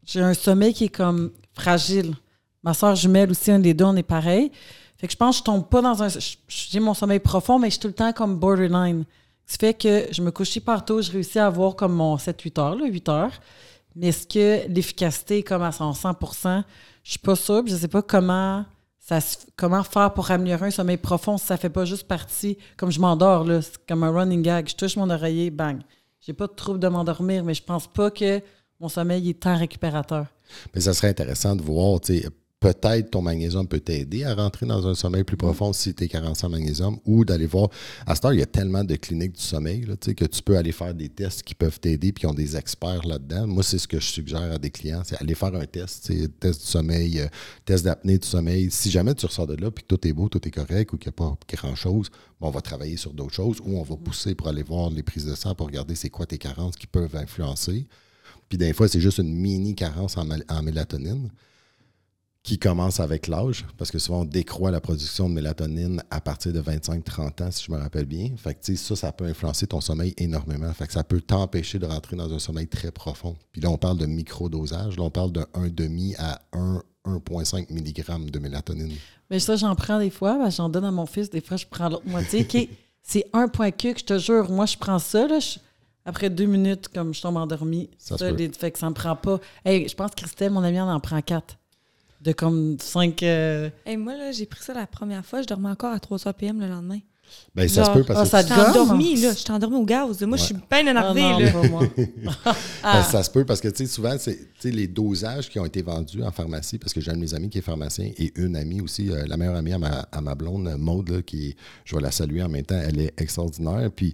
[0.04, 2.14] J'ai un sommeil qui est comme fragile.
[2.62, 4.52] Ma soeur jumelle aussi, un des deux, on est pareil.
[4.96, 6.08] Fait que je pense que je tombe pas dans un.
[6.46, 9.04] J'ai mon sommeil profond, mais je suis tout le temps comme borderline.
[9.46, 12.16] Ce qui fait que je me couche hyper tôt, je réussis à avoir comme mon
[12.16, 13.40] 7-8 heures, là, 8 heures.
[13.96, 16.14] Mais est-ce que l'efficacité est comme à son 100
[17.02, 17.64] Je suis pas sûre.
[17.66, 18.64] Je sais pas comment,
[18.98, 19.18] ça
[19.56, 22.56] comment faire pour améliorer un sommeil profond si ça fait pas juste partie.
[22.76, 24.68] Comme je m'endors, là, c'est comme un running gag.
[24.68, 25.80] Je touche mon oreiller, bang.
[26.20, 28.40] J'ai pas de trouble de m'endormir, mais je pense pas que
[28.78, 30.26] mon sommeil est tant récupérateur.
[30.74, 32.28] Mais ça serait intéressant de voir, tu sais,
[32.62, 36.08] peut-être ton magnésium peut t'aider à rentrer dans un sommeil plus profond si tu es
[36.08, 37.68] carencé en magnésium ou d'aller voir.
[38.06, 40.56] À cette heure, il y a tellement de cliniques du sommeil là, que tu peux
[40.56, 43.48] aller faire des tests qui peuvent t'aider puis qui ont des experts là-dedans.
[43.48, 46.60] Moi, c'est ce que je suggère à des clients, c'est aller faire un test, test
[46.60, 47.26] du sommeil, euh,
[47.64, 48.70] test d'apnée du sommeil.
[48.70, 50.98] Si jamais tu ressors de là puis que tout est beau, tout est correct ou
[50.98, 52.10] qu'il n'y a pas grand-chose,
[52.40, 55.02] bon, on va travailler sur d'autres choses ou on va pousser pour aller voir les
[55.02, 57.88] prises de sang pour regarder c'est quoi tes carences qui peuvent influencer.
[58.48, 61.28] Puis des fois, c'est juste une mini carence en mélatonine
[62.42, 66.52] qui commence avec l'âge, parce que souvent on décroît la production de mélatonine à partir
[66.52, 68.30] de 25-30 ans, si je me rappelle bien.
[68.36, 70.72] Fait que ça, ça peut influencer ton sommeil énormément.
[70.72, 73.36] Fait que ça peut t'empêcher de rentrer dans un sommeil très profond.
[73.52, 74.96] Puis là, on parle de microdosage.
[74.96, 78.92] Là, on parle de 1,5 à 1, 1,5 mg de mélatonine.
[79.30, 80.50] Mais ça, j'en prends des fois.
[80.50, 81.30] j'en donne à mon fils.
[81.30, 82.40] Des fois, je prends l'autre moitié.
[82.42, 82.68] OK,
[83.02, 84.50] c'est un point que je te jure.
[84.50, 85.28] Moi, je prends ça.
[85.28, 85.58] Là, je-
[86.04, 87.88] après deux minutes, comme je tombe endormie.
[87.98, 89.38] Ça Ça, les- fait que ça me prend pas.
[89.64, 91.54] Hey, je pense que Christelle, mon amie, elle en prend quatre.
[92.22, 93.22] De comme cinq.
[93.24, 96.18] euh, Et moi, là, j'ai pris ça la première fois, je dormais encore à 3
[96.18, 97.00] h PM le lendemain.
[97.54, 98.70] Ben, ça se peut parce ah, que ça te J'étais gomme?
[98.82, 99.32] endormie, là.
[99.34, 100.22] J'étais endormie au gaz.
[100.22, 101.68] Moi, je suis bien ah énervée, là.
[101.68, 101.82] moi.
[102.82, 105.58] Ben, ça se peut parce que tu sais, souvent, c'est tu sais, les dosages qui
[105.58, 108.10] ont été vendus en pharmacie, parce que j'ai un de mes amis qui est pharmacien
[108.18, 111.22] et une amie aussi, euh, la meilleure amie à ma, à ma blonde, Maude, là,
[111.22, 111.56] qui est-
[111.86, 113.90] je vais la saluer en même temps, elle est extraordinaire.
[113.96, 114.12] Puis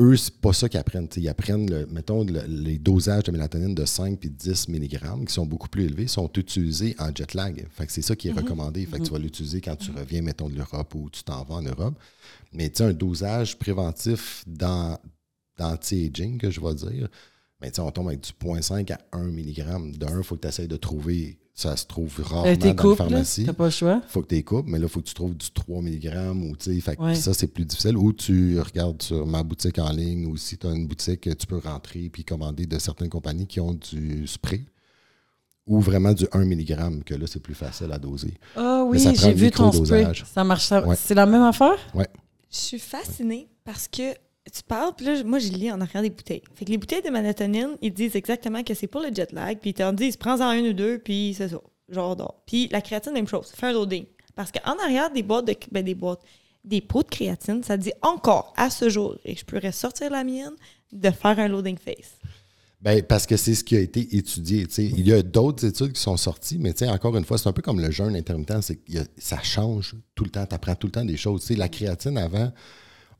[0.00, 1.08] eux, c'est pas ça qu'ils apprennent.
[1.16, 5.32] Ils apprennent, le- mettons, le- les dosages de mélatonine de 5 puis 10 mg, qui
[5.32, 7.66] sont beaucoup plus élevés, sont utilisés en jet lag.
[7.70, 8.84] Fait que c'est ça qui est recommandé.
[8.86, 11.56] Fait que tu vas l'utiliser quand tu reviens, mettons, de l'Europe ou tu t'en vas
[11.56, 11.94] en Europe.
[12.52, 14.98] Mais tu un dosage préventif dans
[15.58, 17.08] d'anti-aging, que je vais dire,
[17.60, 19.96] mais sais, on tombe avec du 0.5 à 1 mg.
[19.96, 22.66] D'un, il faut que tu essaies de trouver, ça se trouve rarement Euh, T'es dans
[22.70, 23.02] les couples,
[23.46, 24.02] là, pas le choix.
[24.08, 26.56] faut que tu coupes, mais là, il faut que tu trouves du 3 mg ou
[26.56, 27.14] tu sais, fait que Ouais.
[27.14, 27.96] ça, c'est plus difficile.
[27.96, 31.46] Ou tu regardes sur ma boutique en ligne ou si tu as une boutique, tu
[31.46, 34.64] peux rentrer puis commander de certaines compagnies qui ont du spray
[35.66, 38.34] ou vraiment du 1 mg, que là, c'est plus facile à doser.
[38.56, 40.06] Ah oui, j'ai vu ton spray.
[40.26, 40.66] Ça marche.
[40.66, 40.96] ça- Ouais.
[40.98, 41.76] C'est la même affaire?
[41.94, 42.04] Je
[42.58, 44.12] suis fascinée parce que
[44.52, 46.42] tu parles, puis là, moi, j'ai lu en arrière des bouteilles.
[46.54, 49.58] Fait que les bouteilles de mélatonine, ils disent exactement que c'est pour le jet lag,
[49.58, 51.60] puis ils t'en disent, prends-en un ou deux, puis c'est ça.
[51.88, 52.42] Genre, dors.
[52.46, 54.06] Puis la créatine, même chose, fais un loading.
[54.34, 56.22] Parce qu'en arrière des boîtes, de, ben, des boîtes,
[56.64, 60.24] des pots de créatine, ça dit encore à ce jour, et je pourrais sortir la
[60.24, 60.54] mienne,
[60.92, 62.16] de faire un loading face.
[62.80, 64.66] Ben, parce que c'est ce qui a été étudié.
[64.76, 67.62] Il y a d'autres études qui sont sorties, mais encore une fois, c'est un peu
[67.62, 70.92] comme le jeûne intermittent, c'est que ça change tout le temps, tu apprends tout le
[70.92, 71.48] temps des choses.
[71.50, 72.52] La créatine, avant,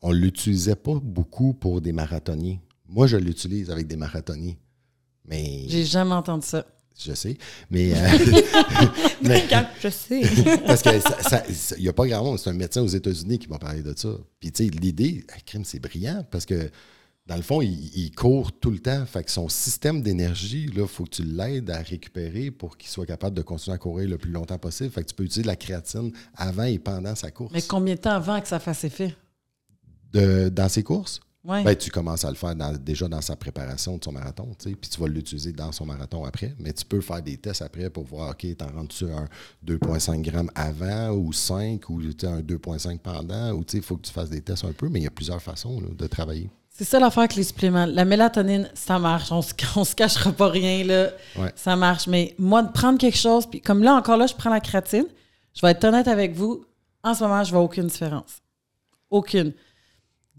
[0.05, 2.59] on ne l'utilisait pas beaucoup pour des marathoniens.
[2.87, 4.53] Moi, je l'utilise avec des marathoniens.
[5.27, 6.67] Mais J'ai jamais entendu ça.
[7.03, 7.39] je sais.
[7.71, 7.97] Mais, euh,
[9.23, 9.45] mais-
[9.83, 10.21] je sais.
[10.67, 10.91] parce que
[11.79, 12.39] il n'y a pas grand monde.
[12.39, 14.11] C'est un médecin aux États-Unis qui m'a parlé de ça.
[14.39, 16.71] Puis, tu sais, l'idée, ah, crime, c'est brillant parce que,
[17.27, 19.07] dans le fond, il, il court tout le temps.
[19.07, 23.07] Fait que son système d'énergie, il faut que tu l'aides à récupérer pour qu'il soit
[23.07, 24.91] capable de continuer à courir le plus longtemps possible.
[24.91, 27.55] Fait que tu peux utiliser la créatine avant et pendant sa course.
[27.55, 29.15] Mais combien de temps avant que ça fasse effet?
[30.15, 31.63] De- dans ses courses, Ouais.
[31.63, 34.75] ben, tu commences à le faire dans- déjà dans sa préparation de son marathon, puis
[34.91, 36.55] tu vas l'utiliser dans son marathon après.
[36.59, 39.29] Mais tu peux faire des tests après pour voir, OK, t'en rentres-tu un
[39.63, 44.07] 2,5 grammes avant ou 5 ou un 2,5 pendant, ou tu sais, il faut que
[44.07, 46.49] tu fasses des tests un peu, mais il y a plusieurs façons là, de travailler.
[46.71, 47.87] C'est ça l'affaire avec les suppléments.
[47.87, 49.31] La mélatonine, ça marche.
[49.31, 51.11] On se, on se cachera pas rien, là.
[51.37, 51.53] Ouais.
[51.57, 52.07] Ça marche.
[52.09, 55.05] Mais moi, de prendre quelque chose, puis comme là, encore là, je prends la créatine,
[55.55, 56.65] je vais être honnête avec vous,
[57.05, 58.41] en ce moment, je vois aucune différence.
[59.11, 59.53] Aucune.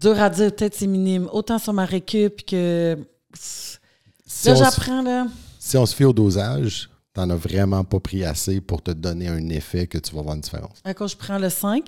[0.00, 1.28] Dur à dire, peut-être c'est minime.
[1.32, 2.98] Autant sur ma récup que.
[3.34, 5.26] Si Là, on, se, j'apprends, là.
[5.58, 9.28] si on se fie au dosage, t'en as vraiment pas pris assez pour te donner
[9.28, 10.78] un effet que tu vas voir une différence.
[10.84, 11.84] À quand je prends le 5,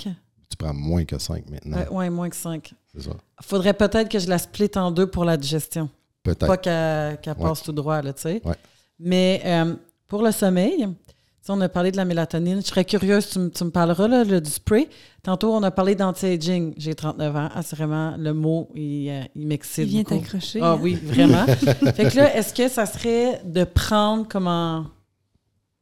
[0.49, 1.77] Tu prends moins que 5 maintenant.
[1.79, 2.73] ouais, ouais, moins que 5.
[2.95, 3.11] C'est ça.
[3.43, 5.91] Faudrait peut-être que je la split en deux pour la digestion.
[6.23, 6.47] Peut-être.
[6.47, 7.43] Pas qu'elle Ouais.
[7.49, 8.41] passe tout droit, là, tu sais.
[8.45, 8.55] Ouais.
[8.99, 9.75] Mais euh,
[10.07, 10.89] pour le sommeil,
[11.53, 12.61] on a parlé de la mélatonine.
[12.63, 14.89] Je serais curieuse, tu, me- tu me parleras là, le- du spray.
[15.23, 16.75] Tantôt, on a parlé d'anti-aging.
[16.77, 17.49] J'ai 39 ans.
[17.55, 19.85] Assurément, le mot, il, euh, il m'excite.
[19.85, 20.61] Il vient t'accrocher.
[20.63, 20.79] Ah hein?
[20.81, 21.45] oui, vraiment.
[21.95, 24.87] fait que là, est-ce que ça serait de prendre comme en,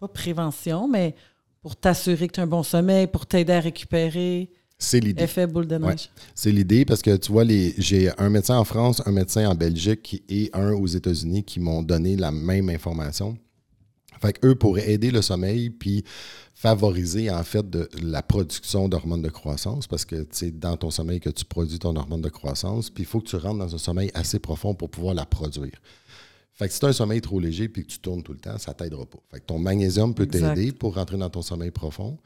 [0.01, 1.15] pas prévention, mais
[1.63, 5.25] pour t'assurer que tu as un bon sommeil, pour t'aider à récupérer, C'est l'idée.
[5.25, 6.11] effet boule de neige?
[6.35, 9.55] C'est l'idée parce que tu vois, les, j'ai un médecin en France, un médecin en
[9.55, 13.37] Belgique et un aux États-Unis qui m'ont donné la même information.
[14.21, 16.05] Fait qu'eux pourraient aider le sommeil puis
[16.55, 21.21] favoriser en fait de la production d'hormones de croissance parce que c'est dans ton sommeil
[21.21, 23.79] que tu produis ton hormone de croissance puis il faut que tu rentres dans un
[23.79, 25.81] sommeil assez profond pour pouvoir la produire.
[26.55, 28.39] Fait que si tu as un sommeil trop léger puis que tu tournes tout le
[28.39, 29.19] temps, ça t'aidera pas.
[29.31, 32.17] Fait que ton magnésium peut t'aider pour rentrer dans ton sommeil profond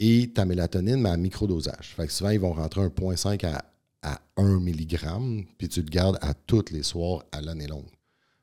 [0.00, 1.94] et ta mélatonine, mais à microdosage.
[1.96, 3.64] Fait que souvent, ils vont rentrer un 0.5 à,
[4.02, 7.97] à 1 mg, puis tu le gardes à tous les soirs à l'année longue.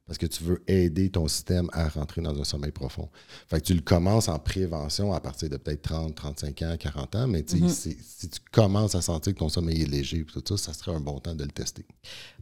[0.08, 3.10] Parce que tu veux aider ton système à rentrer dans un sommeil profond.
[3.48, 7.16] Fait que tu le commences en prévention à partir de peut-être 30, 35 ans, 40
[7.16, 7.70] ans, mais Mhm.
[7.70, 10.74] si, si tu commences à sentir que ton sommeil est léger, puis tout ça, ça
[10.74, 11.86] serait un bon temps de le tester.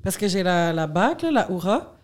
[0.02, 1.96] Parce que j'ai la, la bague, là, la Oura.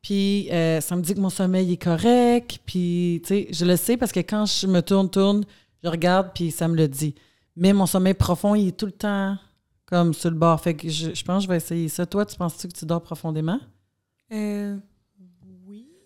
[0.00, 2.60] Puis euh, ça me dit que mon sommeil est correct.
[2.64, 5.44] Puis, tu sais, je le sais parce que quand je me tourne, tourne,
[5.82, 7.16] je regarde, puis ça me le dit.
[7.56, 9.36] Mais mon sommeil profond, il est tout le temps
[9.84, 10.60] comme sur le bord.
[10.60, 12.06] Fait que je, je pense que je vais essayer ça.
[12.06, 13.58] Toi, tu penses-tu que tu dors profondément?
[14.32, 14.76] Euh.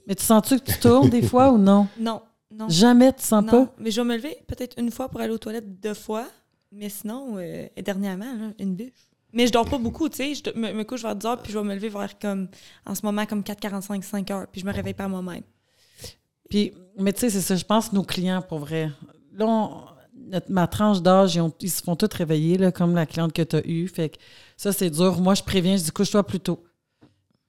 [0.07, 1.86] Mais tu sens-tu que tu tournes des fois ou non?
[1.98, 2.68] Non, non.
[2.68, 3.50] Jamais, tu sens non.
[3.66, 3.74] pas?
[3.78, 6.26] Mais je vais me lever peut-être une fois pour aller aux toilettes deux fois.
[6.70, 8.90] Mais sinon, euh, dernièrement, là, une bûche.
[9.32, 10.34] Mais je dors pas beaucoup, tu sais.
[10.34, 12.48] Je me, me couche vers 10 heures, puis je vais me lever vers comme,
[12.84, 14.46] en ce moment, comme 4h45, 5 heures.
[14.50, 15.42] Puis je me réveille pas moi-même.
[16.50, 18.90] Puis, mais tu sais, c'est ça, je pense, nos clients, pour vrai.
[19.34, 19.84] Là, on-
[20.14, 23.57] notre- ma tranche d'âge, ils se font tous réveiller, là, comme la cliente que tu
[23.57, 23.88] as eue.
[23.88, 24.16] Fait que
[24.57, 25.18] ça, c'est dur.
[25.20, 26.62] Moi, je préviens, je dis couche-toi plus tôt.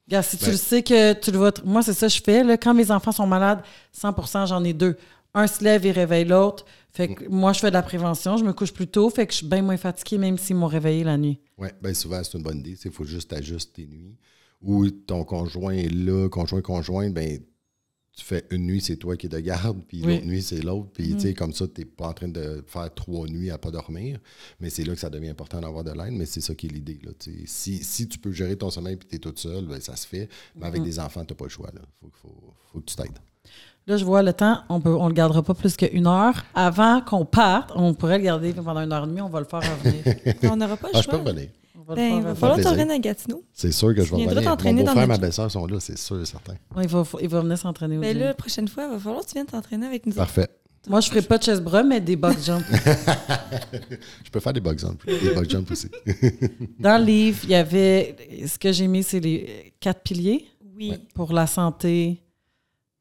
[0.08, 1.52] Regarde, si tu Ben- le sais que tu le vas.
[1.64, 2.44] Moi, c'est ça que je fais.
[2.44, 3.62] Là, quand mes enfants sont malades,
[3.94, 4.98] 100% j'en ai deux.
[5.34, 6.66] Un se lève et réveille l'autre.
[6.92, 8.38] Fait que moi, je fais de la prévention.
[8.38, 9.10] Je me couche plus tôt.
[9.10, 11.40] Fait que je suis bien moins fatiguée, même s'ils m'ont réveillé la nuit.
[11.58, 12.78] Oui, bien souvent, c'est une bonne idée.
[12.86, 14.16] Il faut juste ajuster tes nuits.
[14.62, 17.40] Ou ton conjoint est là, conjoint, conjoint, ben
[18.16, 20.14] tu fais une nuit, c'est toi qui es de garde, puis Oui.
[20.16, 20.90] l'autre nuit, c'est l'autre.
[20.94, 23.58] Puis, tu sais, comme ça, tu n'es pas en train de faire trois nuits à
[23.58, 24.20] pas dormir.
[24.60, 26.14] Mais c'est là que ça devient important d'avoir de l'aide.
[26.14, 27.00] Mais c'est ça qui est l'idée.
[27.04, 27.44] là, tu sais.
[27.48, 30.06] Si, si tu peux gérer ton sommeil et tu es toute seule, ben, ça se
[30.08, 30.30] fait.
[30.56, 31.70] Mais avec des enfants, tu n'as pas le choix.
[31.74, 33.18] Il faut, faut, faut que tu t'aides.
[33.88, 36.46] Là, je vois le temps, on peut, on le gardera pas plus qu'une heure.
[36.56, 39.46] Avant qu'on parte, on pourrait le garder pendant une heure et demie, on va le
[39.46, 40.04] faire revenir.
[40.54, 41.50] On n'aura pas le Ah, je peux revenir.
[41.86, 42.72] Va Ben, il le va faire falloir que tu plaisir.
[42.72, 43.44] reviennes à Gatineau.
[43.54, 44.36] C'est sûr que je vais revenir.
[44.36, 46.54] Mon t'entraîner dans beau-frère et notre ma belle-sœur sont là, c'est sûr et certain.
[46.76, 49.00] Ouais, il, va, il va venir s'entraîner au Ben là, la prochaine fois, il va
[49.00, 50.14] falloir que tu viennes t'entraîner avec nous.
[50.14, 50.48] Parfait.
[50.90, 52.66] Moi, je ferai pas de chest bras, mais des box jumps.
[54.24, 55.06] Je peux faire des bug jumps.
[55.06, 55.88] Des bug jumps aussi.
[56.80, 58.16] Dans le livre, il y avait.
[58.48, 60.94] Ce que j'ai mis, c'est les quatre piliers Oui.
[61.14, 62.22] pour la santé.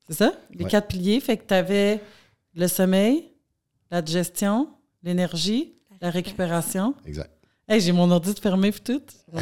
[0.09, 0.33] C'est ça?
[0.53, 0.71] Les Ouais.
[0.71, 1.19] quatre piliers.
[1.21, 2.01] Fait que tu avais
[2.55, 3.25] le sommeil,
[3.91, 4.69] la digestion,
[5.03, 6.95] l'énergie, la récupération.
[7.07, 7.31] Exact.
[7.73, 9.01] Hey, j'ai mon ordi de fermé puis tout.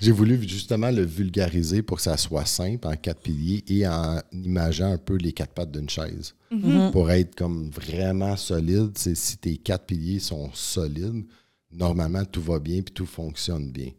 [0.00, 4.18] J'ai voulu justement le vulgariser pour que ça soit simple en quatre piliers et en
[4.32, 6.34] imageant un peu les quatre pattes d'une chaise.
[6.50, 6.92] Mhm.
[6.92, 11.26] Pour être comme vraiment solide, c'est si tes quatre piliers sont solides,
[11.70, 13.90] normalement tout va bien puis tout fonctionne bien.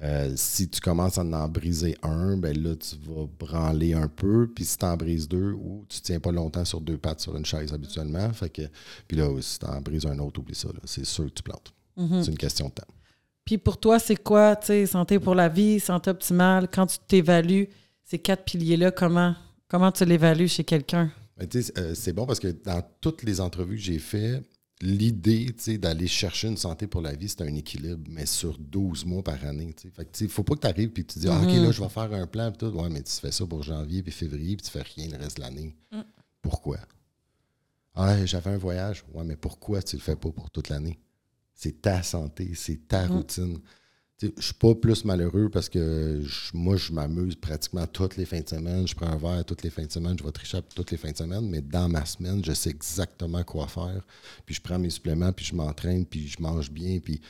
[0.00, 4.48] Euh, si tu commences à en briser un, ben là, tu vas branler un peu.
[4.54, 7.36] Puis si tu en brises deux, ou tu tiens pas longtemps sur deux pattes sur
[7.36, 8.32] une chaise habituellement.
[8.32, 8.62] Fait que,
[9.08, 10.68] puis là, si tu en brises un autre, oublie ça.
[10.84, 11.74] C'est sûr que tu plantes.
[11.98, 12.22] Mhm.
[12.22, 12.86] C'est une question de temps.
[13.44, 16.68] Puis pour toi, c'est quoi, tu sais, santé pour la vie, santé optimale?
[16.72, 17.68] Quand tu t'évalues,
[18.04, 19.34] ces quatre piliers-là, comment,
[19.68, 21.10] comment tu l'évalues chez quelqu'un?
[21.36, 24.42] Ben, tu sais, euh, c'est bon parce que dans toutes les entrevues que j'ai faites,
[24.80, 28.56] l'idée tu sais, d'aller chercher une santé pour la vie, c'est un équilibre, mais sur
[28.58, 29.72] 12 mois par année.
[29.74, 29.94] tu sais.
[29.94, 31.62] Fait que, faut pas que tu arrives et que tu dis Ah, OK, Mhm.
[31.64, 32.50] là, je vais faire un plan.
[32.52, 32.76] Puis tout.
[32.76, 35.36] Ouais, mais tu fais ça pour janvier puis février puis tu fais rien le reste
[35.38, 35.74] de l'année.
[35.90, 36.00] Mm.
[36.42, 36.78] Pourquoi?
[37.94, 39.04] Ah, j'avais un voyage.
[39.14, 40.98] Ouais, mais pourquoi tu le fais pas pour toute l'année?
[41.60, 43.10] C'est ta santé, c'est ta Mm.
[43.10, 43.58] routine.
[44.22, 46.22] Je suis pas plus malheureux parce que
[46.54, 48.86] moi, je m'amuse pratiquement toutes les fins de semaine.
[48.86, 50.16] Je prends un verre toutes les fins de semaine.
[50.16, 51.48] Je vais tricher toutes les fins de semaine.
[51.48, 54.04] Mais dans ma semaine, je sais exactement quoi faire.
[54.46, 57.00] Puis je prends mes suppléments, puis je m'entraîne, puis je mange bien.
[57.00, 57.20] Puis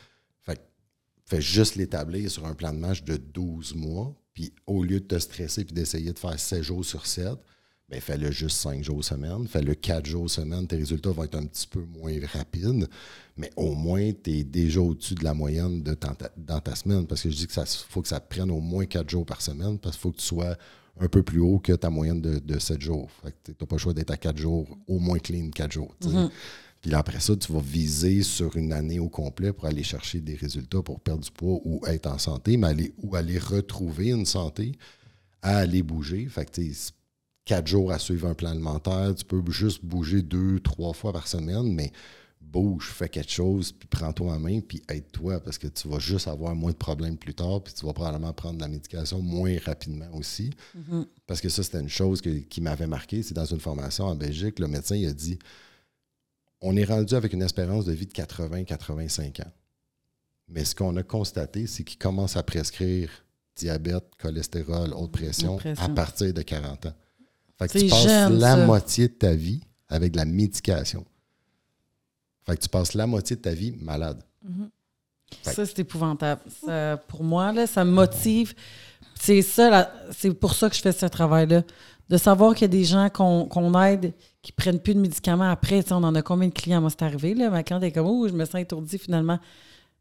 [1.26, 4.14] fait, juste l'établir sur un plan de match de 12 mois.
[4.34, 7.32] Puis au lieu de te stresser puis d'essayer de faire 7 jours sur 7,
[7.90, 9.46] ben fais-le juste 5 jours semaine.
[9.48, 10.66] Fais-le 4 jours semaine.
[10.66, 12.88] Tes résultats vont être un petit peu moins rapides.
[13.38, 16.74] Mais au moins, tu es déjà au-dessus de la moyenne de dans, ta, dans ta
[16.74, 17.06] semaine.
[17.06, 19.24] Parce que je dis que ça faut que ça te prenne au moins 4 jours
[19.24, 19.78] par semaine.
[19.78, 20.56] Parce qu'il faut que tu sois
[21.00, 23.08] un peu plus haut que ta moyenne de, de 7 jours.
[23.44, 25.94] Tu n'as pas le choix d'être à 4 jours, au moins clean 4 jours.
[26.04, 26.30] Mhm.
[26.80, 30.20] Puis là, après ça, tu vas viser sur une année au complet pour aller chercher
[30.20, 34.10] des résultats pour perdre du poids ou être en santé, mais aller, ou aller retrouver
[34.10, 34.72] une santé,
[35.42, 36.26] à aller bouger.
[36.26, 36.50] Fait que,
[37.48, 39.14] quatre jours à suivre un plan alimentaire.
[39.16, 41.90] Tu peux juste bouger deux, trois fois par semaine, mais
[42.40, 46.28] bouge, fais quelque chose, puis prends-toi en main, puis aide-toi, parce que tu vas juste
[46.28, 50.08] avoir moins de problèmes plus tard, puis tu vas probablement prendre la médication moins rapidement
[50.14, 50.50] aussi.
[51.26, 53.22] Parce que ça, c'était une chose que- qui m'avait marqué.
[53.22, 55.38] C'est dans une formation en Belgique, le médecin il a dit
[56.60, 59.52] on est rendu avec une espérance de vie de 80-85 ans.
[60.48, 63.10] Mais ce qu'on a constaté, c'est qu'il commence à prescrire
[63.54, 66.94] diabète, cholestérol, haute pression, à partir de 40 ans.
[67.58, 68.66] Fait que tu passes jeune, la ça.
[68.66, 71.04] moitié de ta vie avec de la médication.
[72.48, 74.22] Fait que tu passes la moitié de ta vie malade.
[75.42, 76.40] Fait- Ça, c'est épouvantable.
[76.64, 78.54] Ça, pour moi, là, ça me motive.
[79.20, 81.62] C'est ça, c'est pour ça que je fais ce travail-là.
[82.08, 85.84] De savoir qu'il y a des gens qu'on aide qui prennent plus de médicaments après.
[85.92, 86.80] On en a combien de clients?
[86.80, 87.34] Moi, c'est arrivé.
[87.34, 89.38] Là, ma cliente est comme, oh, je me sens étourdie finalement.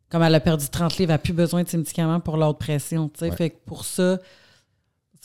[0.09, 2.59] Comme elle a perdu 30 livres, elle n'a plus besoin de ses médicaments pour l'autre
[2.59, 3.11] pression.
[3.19, 3.31] Ouais.
[3.31, 4.19] Fait que pour ça,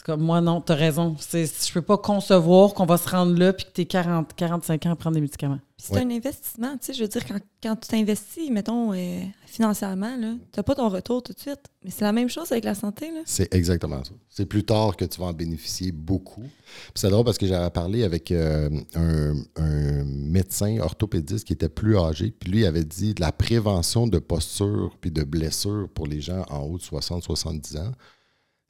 [0.03, 1.15] comme moi, non, tu as raison.
[1.19, 4.33] C'est- Je peux pas concevoir qu'on va se rendre là puis que tu es 40,
[4.35, 5.59] 45 ans à prendre des médicaments.
[5.77, 9.21] Puis c'est un investissement, tu sais, je veux dire, quand, quand tu t'investis, mettons, euh,
[9.45, 11.59] financièrement, tu n'as pas ton retour tout de suite.
[11.83, 13.21] Mais c'est la même chose avec la santé, là.
[13.25, 14.11] C'est exactement ça.
[14.29, 16.41] C'est plus tard que tu vas en bénéficier beaucoup.
[16.41, 21.69] Puis c'est drôle parce que j'avais parlé avec euh, un, un médecin orthopédiste qui était
[21.69, 25.87] plus âgé, puis lui il avait dit de la prévention de posture puis de blessures
[25.93, 27.91] pour les gens en haut de 60-70 ans,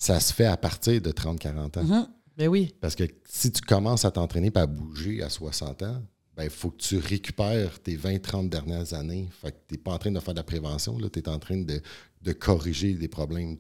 [0.04, 1.84] ça se fait à partir de 30-40 ans.
[1.84, 2.08] Mhm.
[2.36, 2.74] Ben oui.
[2.82, 6.02] Parce que si tu commences à t'entraîner et à bouger à 60 ans,
[6.42, 9.30] il faut que tu récupères tes 20-30 dernières années.
[9.32, 11.40] Fait que tu n'es pas en train de faire de la prévention, tu es en
[11.40, 11.80] train de,
[12.22, 13.56] de corriger des problèmes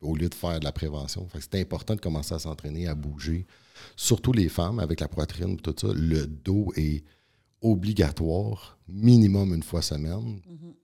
[0.00, 1.26] au lieu de faire de la prévention.
[1.28, 3.44] Fait que c'est important de commencer à s'entraîner, à bouger.
[3.96, 5.88] Surtout les femmes avec la poitrine, tout ça.
[5.94, 7.02] Le dos est
[7.60, 10.40] obligatoire, minimum une fois semaine,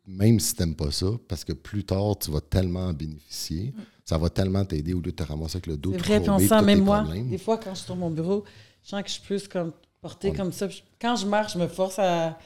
[0.07, 3.73] même si tu n'aimes pas ça, parce que plus tard, tu vas tellement en bénéficier.
[4.05, 6.31] Ça va tellement t'aider au lieu de te ramasser avec le dos C'est vrai, puis
[6.31, 7.29] on sent, même moi, problèmes.
[7.31, 8.45] des fois, quand je suis sur mon bureau,
[8.83, 10.69] je sens que je suis plus comme portée On- comme ça.
[11.01, 12.39] Quand je marche, je me force à.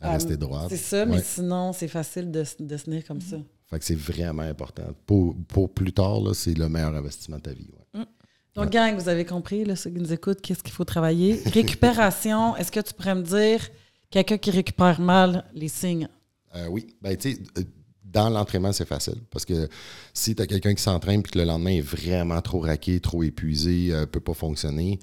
[0.00, 0.66] À rester droite.
[0.70, 1.22] C'est ça, mais Ouais.
[1.22, 3.36] sinon, c'est facile de, se- de se tenir comme ça.
[3.66, 4.82] Fait que c'est vraiment important.
[5.06, 7.68] Pour, pour plus tard, c'est le meilleur investissement de ta vie.
[7.94, 8.04] ouais.
[8.54, 11.40] Donc, gang, vous avez compris, là, ceux qui nous écoutent, qu'est-ce qu'il faut travailler?
[11.46, 13.66] Récupération, est-ce que tu pourrais me dire
[14.10, 16.08] quelqu'un qui récupère mal les signes?
[16.56, 16.86] Euh, oui.
[17.00, 17.62] Ben, tu sais, euh,
[18.12, 19.20] dans l'entraînement, c'est facile.
[19.30, 19.68] Parce que
[20.12, 23.22] si tu as quelqu'un qui s'entraîne et que le lendemain est vraiment trop raqué, trop
[23.22, 24.98] épuisé, ne peut pas fonctionner,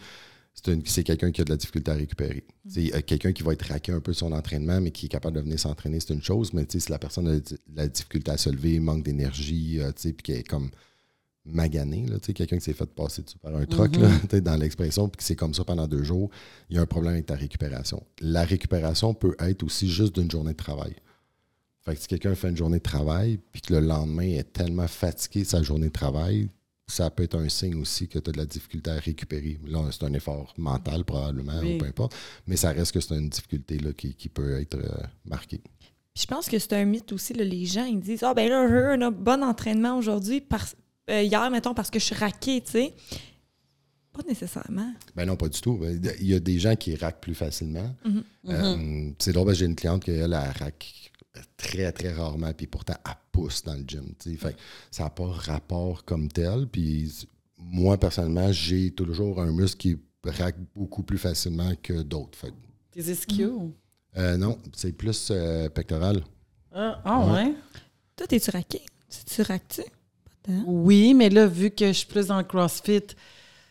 [0.85, 2.43] c'est quelqu'un qui a de la difficulté à récupérer.
[2.67, 5.09] C'est euh, quelqu'un qui va être raqué un peu de son entraînement, mais qui est
[5.09, 6.53] capable de venir s'entraîner, c'est une chose.
[6.53, 10.13] Mais si la personne a de la difficulté à se lever, manque d'énergie, euh, puis
[10.23, 10.69] qui est comme
[11.45, 13.95] magané, quelqu'un qui s'est fait passer dessus par un truc,
[14.31, 16.29] sais, dans l'expression, puis que c'est comme ça pendant deux jours,
[16.69, 18.03] il y a un problème avec ta récupération.
[18.21, 20.95] La récupération peut être aussi juste d'une journée de travail.
[21.85, 24.87] Fait que si quelqu'un fait une journée de travail, puis que le lendemain est tellement
[24.87, 26.49] fatigué de sa journée de travail,
[26.87, 29.59] ça peut être un signe aussi que tu as de la difficulté à récupérer.
[29.67, 31.75] Là, c'est un effort mental probablement, Oui.
[31.75, 32.15] ou peu importe,
[32.47, 35.59] mais ça reste que c'est une difficulté là, qui, qui peut être euh, marquée.
[36.13, 38.49] Puis je pense que c'est un mythe aussi, là, les gens, ils disent Ah, ben
[38.49, 38.67] là,
[38.97, 40.75] j'ai un bon entraînement aujourd'hui, parce-
[41.11, 42.93] euh, hier, mettons, parce que je suis raqué, tu sais.
[44.11, 44.91] Pas nécessairement.
[45.15, 45.79] Ben non, pas du tout.
[46.19, 47.95] Il y a des gens qui raquent plus facilement.
[48.49, 51.08] Euh, c'est drôle, j'ai une cliente qui, elle, elle raque
[51.57, 54.13] très, très rarement, puis pourtant, elle pousse dans le gym.
[54.19, 54.35] tu sais.
[54.37, 54.55] Fait
[54.91, 56.67] ça n'a pas rapport comme tel.
[56.67, 57.27] Puis
[57.57, 62.37] moi, personnellement, j'ai toujours un muscle qui raque beaucoup plus facilement que d'autres.
[62.91, 63.73] Tes ischios?
[64.17, 66.23] euh, non, c'est plus euh, pectoral.
[66.71, 67.31] Ah, ah, Ouais.
[67.45, 67.53] ouais?
[68.15, 68.81] Toi, t'es-tu raqué?
[69.09, 70.63] Tu tant.
[70.65, 73.01] Oui, mais là, vu que je suis plus dans le CrossFit,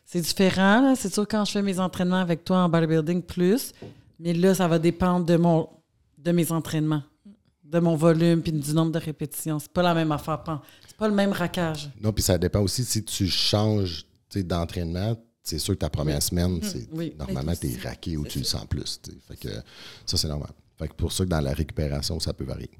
[0.04, 0.80] c'est différent.
[0.80, 0.94] là.
[0.96, 3.72] C'est sûr quand je fais mes entraînements avec toi en bodybuilding plus,
[4.18, 5.68] mais là, ça va dépendre de mon
[6.18, 7.02] de mes entraînements,
[7.70, 9.58] de mon volume puis du nombre de répétitions.
[9.58, 10.42] C'est pas la même affaire.
[10.86, 11.90] C'est pas le même raquage.
[12.00, 14.04] Non, puis ça dépend aussi si tu changes
[14.34, 15.16] d'entraînement.
[15.42, 17.14] C'est sûr que ta première semaine, c'est Oui.
[17.18, 19.00] normalement, tu es raqué ou c'est tu le sens plus.
[19.28, 19.48] Fait que
[20.04, 20.50] ça, c'est normal.
[20.78, 22.70] Fait que pour ça que dans la récupération, ça peut varier.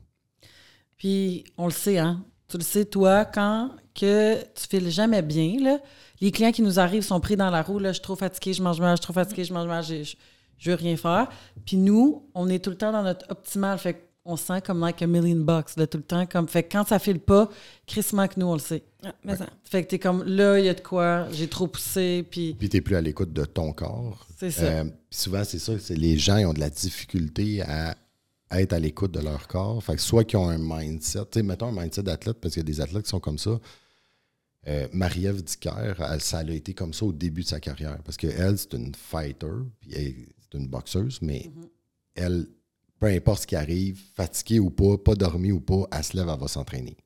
[0.97, 2.24] Puis on le sait, hein.
[2.49, 5.78] Tu le sais, toi, quand que tu files jamais bien, là,
[6.20, 8.53] les clients qui nous arrivent sont pris dans la roue, là, je suis trop fatiguée,
[8.55, 10.16] je mange mal, je suis trop fatiguée, je mange mal, je, je,
[10.59, 11.28] je veux rien faire.
[11.66, 15.01] Puis nous, on est tout le temps dans notre optimal, fait se sent comme like
[15.03, 16.26] a million bucks, là, tout le temps.
[16.26, 17.49] Comme, fait que quand ça file pas,
[17.87, 18.83] Chris manque nous, on le sait.
[19.05, 19.47] Ah, mais ça.
[19.64, 22.68] Fait que t'es comme, là, il y a de quoi, j'ai trop poussé, puis Puis
[22.68, 24.26] tu n'es plus à l'écoute de ton corps.
[24.37, 24.62] c'est ça.
[24.62, 27.97] Euh, puis souvent, c'est ça, c'est les gens ils ont de la difficulté à
[28.51, 29.83] être à l'écoute de leur corps.
[29.83, 32.62] Fait que soit qu'ils ont un mindset, tu sais, mettons un mindset d'athlète, parce qu'il
[32.62, 33.59] y a des athlètes qui sont comme ça.
[34.66, 37.99] Euh, Marie-Ève Dicker, elle, ça a été comme ça au début de sa carrière.
[38.05, 39.47] Parce qu'elle, c'est une fighter,
[39.81, 41.51] puis elle, c'est une boxeuse, mais
[42.14, 42.47] elle,
[42.99, 46.28] peu importe ce qui arrive, fatiguée ou pas, pas dormi ou pas, elle se lève,
[46.28, 46.96] elle va s'entraîner.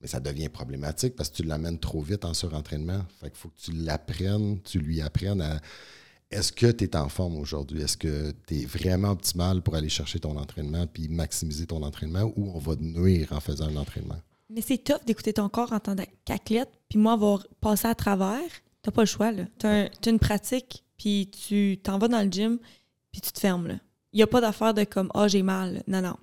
[0.00, 3.04] Mais ça devient problématique parce que tu l'amènes trop vite en surentraînement.
[3.20, 5.60] Fait qu'il faut que tu l'apprennes, tu lui apprennes à
[6.32, 7.82] est-ce que tu es en forme aujourd'hui?
[7.82, 12.32] Est-ce que tu es vraiment optimal pour aller chercher ton entraînement puis maximiser ton entraînement
[12.36, 14.18] ou on va te nuire en faisant un entraînement?
[14.48, 18.40] Mais c'est tough d'écouter ton corps en tant qu'athlète, puis moi avoir passé à travers.
[18.82, 19.30] T'as pas le choix.
[19.58, 22.58] T'as as une pratique, puis tu t'en vas dans le gym,
[23.12, 23.74] puis tu te fermes, là.
[24.12, 25.82] Il n'y a pas d'affaire de comme «Ah, j'ai mal».
[25.86, 26.16] Non, non.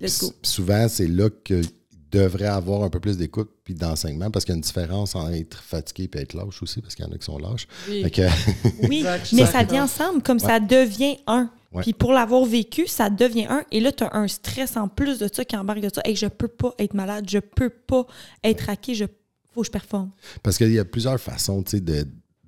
[0.00, 0.32] Let's go.
[0.42, 1.62] Souvent, c'est là que
[2.10, 5.32] devrait avoir un peu plus d'écoute puis d'enseignement parce qu'il y a une différence entre
[5.32, 7.68] être fatigué et être lâche aussi parce qu'il y en a qui sont lâches.
[7.88, 8.04] Oui,
[8.88, 11.50] oui mais ça vient ensemble comme ça devient un.
[11.82, 13.62] Puis pour l'avoir vécu, ça devient un.
[13.70, 16.02] Et là, tu as un stress en plus de ça qui embarque de ça.
[16.04, 18.06] Et je peux pas être malade, je peux pas
[18.42, 19.04] être raqué, je
[19.52, 20.10] faut que je performe.
[20.42, 22.04] Parce qu'il y a plusieurs façons de,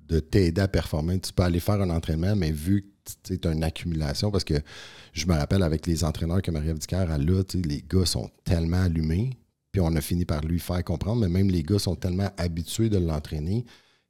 [0.07, 1.19] de t'aider à performer.
[1.19, 2.92] Tu peux aller faire un entraînement, mais vu
[3.43, 4.55] as une accumulation, parce que
[5.13, 9.37] je me rappelle avec les entraîneurs que Marie-Ève a là, les gars sont tellement allumés
[9.73, 12.89] puis on a fini par lui faire comprendre, mais même les gars sont tellement habitués
[12.89, 13.65] de l'entraîner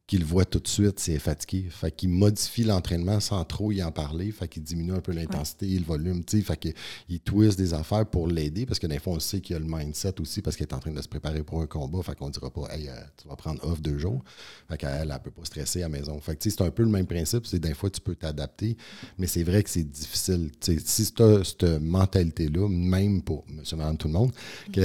[0.05, 1.67] qu'il voit tout de suite c'est fatigué.
[1.69, 4.31] Fait qu'il modifie l'entraînement sans trop y en parler.
[4.31, 6.23] Fait qu'il diminue un peu l'intensité, le volume.
[6.27, 9.57] Fait qu'il twist des affaires pour l'aider parce que des fois, on sait qu'il y
[9.57, 12.03] a le mindset aussi parce qu'il est en train de se préparer pour un combat.
[12.03, 14.21] Fait qu'on dira pas, hey, euh, tu vas prendre off deux jours.
[14.69, 16.19] Fait qu'elle, elle peut pas stresser à la maison.
[16.19, 17.45] Fait que c'est un peu le même principe.
[17.45, 18.75] C'est des fois, tu peux t'adapter,
[19.17, 20.51] mais c'est vrai que c'est difficile.
[20.59, 24.31] T'sais, si tu as cette mentalité-là, même pour monsieur, madame, tout le monde,
[24.73, 24.81] que,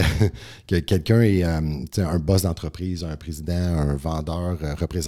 [0.69, 1.61] que quelqu'un est euh,
[1.99, 4.59] un boss d'entreprise, un président, un vendeur,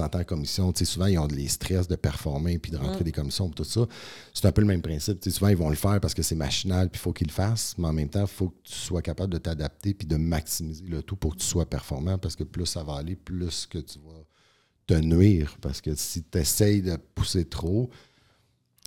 [0.01, 3.12] euh, représentant en commission, souvent, ils ont les stress de performer puis de rentrer des
[3.12, 3.86] commissions tout ça.
[4.34, 5.22] C'est un peu le même principe.
[5.28, 7.74] souvent, ils vont le faire parce que c'est machinal puis il faut qu'ils le fassent,
[7.78, 10.84] mais en même temps, il faut que tu sois capable de t'adapter puis de maximiser
[10.86, 13.78] le tout pour que tu sois performant parce que plus ça va aller, plus que
[13.78, 14.24] tu vas
[14.86, 15.57] te nuire.
[15.61, 17.90] Parce que si tu essayes de pousser trop,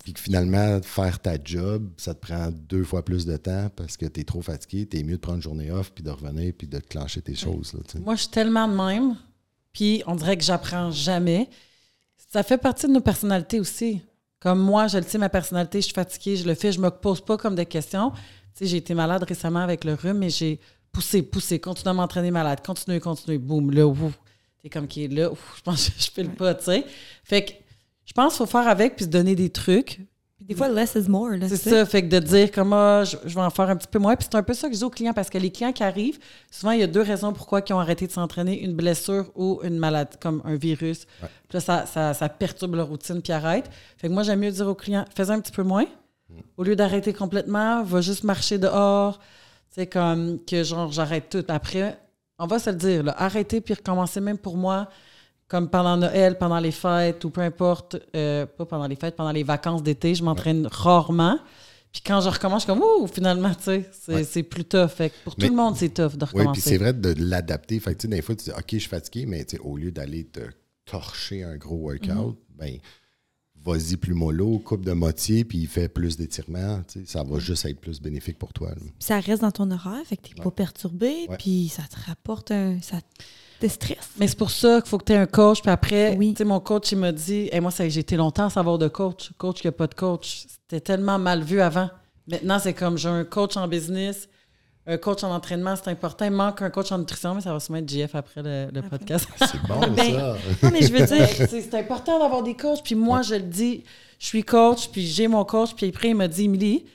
[0.03, 3.95] puis que finalement, faire ta job, ça te prend deux fois plus de temps parce
[3.95, 6.09] que tu es trop fatigué, tu es mieux de prendre une journée off, puis de
[6.09, 7.73] revenir, puis de clencher tes choses.
[7.73, 9.15] Là, Moi, je suis tellement de même
[9.73, 11.49] puis on dirait que j'apprends jamais.
[12.31, 14.01] Ça fait partie de nos personnalités aussi.
[14.39, 16.89] Comme moi, je le sais, ma personnalité, je suis fatiguée, je le fais, je me
[16.89, 18.11] pose pas comme des questions.
[18.11, 18.19] Tu
[18.55, 20.59] sais, j'ai été malade récemment avec le rhume, mais j'ai
[20.91, 24.19] poussé, poussé, continué à m'entraîner malade, continuer, continuer, boum, là, ouf.
[24.61, 26.85] T'es comme qui est là, ouf, je pense que je fais le pas, tu sais.
[27.23, 27.51] Fait que
[28.05, 29.99] je pense qu'il faut faire avec puis se donner des trucs.
[30.47, 31.31] Des fois, less is more.
[31.47, 33.99] C'est ça, fait que de dire comme ah, je, vais en faire un petit peu
[33.99, 34.15] moins.
[34.15, 35.83] Puis c'est un peu ça que je dis aux clients parce que les clients qui
[35.83, 36.19] arrivent,
[36.51, 39.61] souvent, il y a deux raisons pourquoi ils ont arrêté de s'entraîner une blessure ou
[39.63, 41.05] une maladie, comme un virus.
[41.19, 43.69] Puis là, ça, ça, perturbe leur routine puis arrête.
[43.97, 45.85] Fait que moi, j'aime mieux dire aux clients fais un petit peu moins.
[46.29, 46.33] Mm.
[46.57, 49.19] Au lieu d'arrêter complètement, va juste marcher dehors.
[49.69, 51.45] C'est comme que genre, j'arrête tout.
[51.47, 51.97] Après,
[52.37, 54.89] on va se le dire, là, arrêter puis recommencer même pour moi
[55.53, 59.31] comme pendant Noël, pendant les fêtes ou peu importe, euh, pas pendant les fêtes, pendant
[59.31, 61.37] les vacances d'été, je m'entraîne rarement.
[61.91, 64.87] Puis quand je recommence, je suis comme, ouh, finalement, tu sais, c'est plus tough.
[64.87, 66.47] Fait pour tout le monde, c'est tough de recommencer.
[66.47, 67.79] Oui, puis c'est vrai de l'adapter.
[67.79, 70.39] Fait que, des fois, tu dis, OK, je suis fatigué, mais au lieu d'aller te
[70.85, 72.77] torcher un gros workout, mm ben
[73.63, 76.81] vas-y plus mollo, coupe de moitié, puis il fait plus d'étirements.
[77.05, 78.71] Ça va juste être plus bénéfique pour toi.
[78.99, 82.51] Ça reste dans ton horaire, fait que tu n'es pas perturbé, puis ça te rapporte
[82.51, 82.79] un.
[82.81, 82.97] Ça
[83.69, 84.11] stress.
[84.17, 85.61] Mais c'est pour ça qu'il faut que tu aies un coach.
[85.61, 88.49] Puis après, tu sais, mon coach, il m'a dit et Moi, j'ai été longtemps à
[88.49, 89.31] savoir de coach.
[89.37, 90.45] Coach qui n'a pas de coach.
[90.47, 91.89] C'était tellement mal vu avant.
[92.27, 94.29] Maintenant, c'est comme j'ai un coach en business,
[94.85, 96.25] un coach en entraînement, c'est important.
[96.25, 99.27] Il manque un coach en nutrition, mais ça va se mettre JF après le, podcast.
[99.39, 100.35] C'est bon, ben, ça.
[100.63, 102.83] Non, mais je veux dire, c'est important d'avoir des coachs.
[102.83, 103.83] Puis moi, je le dis,
[104.19, 105.73] je suis coach, puis j'ai mon coach.
[105.73, 106.85] Puis après, il m'a dit Émilie,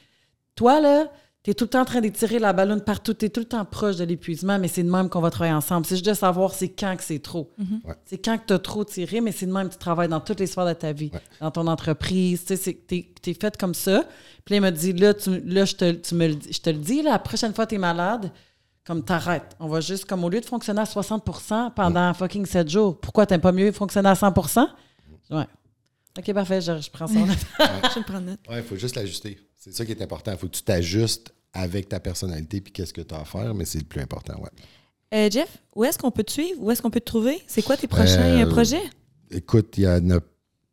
[0.55, 1.11] toi, là,
[1.49, 3.47] tu es tout le temps en train d'étirer la ballonne partout, tu es tout le
[3.47, 5.87] temps proche de l'épuisement, mais c'est de même qu'on va travailler ensemble.
[5.87, 7.51] C'est juste de savoir c'est quand que c'est trop.
[7.57, 7.81] Mhm.
[8.05, 10.21] C'est quand que tu as trop tiré, mais c'est de même que tu travailles dans
[10.21, 12.45] toutes les sphères de ta vie, dans ton entreprise.
[12.45, 14.05] Tu sais, es, fait comme ça.
[14.45, 15.15] Puis là, il m'a dit là,
[15.47, 17.79] là je, te, tu me, je te le dis, la prochaine fois que tu es
[17.79, 18.31] malade,
[18.87, 19.57] comme t'arrêtes.
[19.59, 23.25] On va juste, comme au lieu de fonctionner à 60% pendant fucking 7 jours, pourquoi
[23.25, 24.67] t'aimes pas mieux fonctionner à 100%
[25.31, 25.45] Ouais.
[26.19, 27.15] OK, parfait, je, prends ça
[27.95, 28.41] je le prends note.
[28.51, 29.39] Ouais, il faut juste l'ajuster.
[29.57, 30.33] C'est ça qui est important.
[30.33, 33.55] Il faut que tu t'ajustes avec ta personnalité puis qu'est-ce que tu as à faire,
[33.55, 34.51] mais c'est le plus important, ouais.
[35.15, 36.61] Euh, Jeff, où est-ce qu'on peut te suivre?
[36.61, 37.41] Où est-ce qu'on peut te trouver?
[37.47, 38.83] C'est quoi tes prochains euh, projets?
[39.31, 40.21] Écoute, il y en a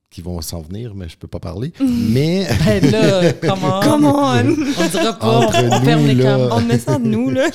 [0.10, 1.72] qui vont s'en venir, mais je peux pas parler.
[2.10, 2.46] mais.
[2.66, 3.80] ben là, comment?
[3.82, 4.32] Comment?
[4.34, 6.58] on dira pas, on, ferme les caméras.
[6.58, 7.50] On met ça de nous, là.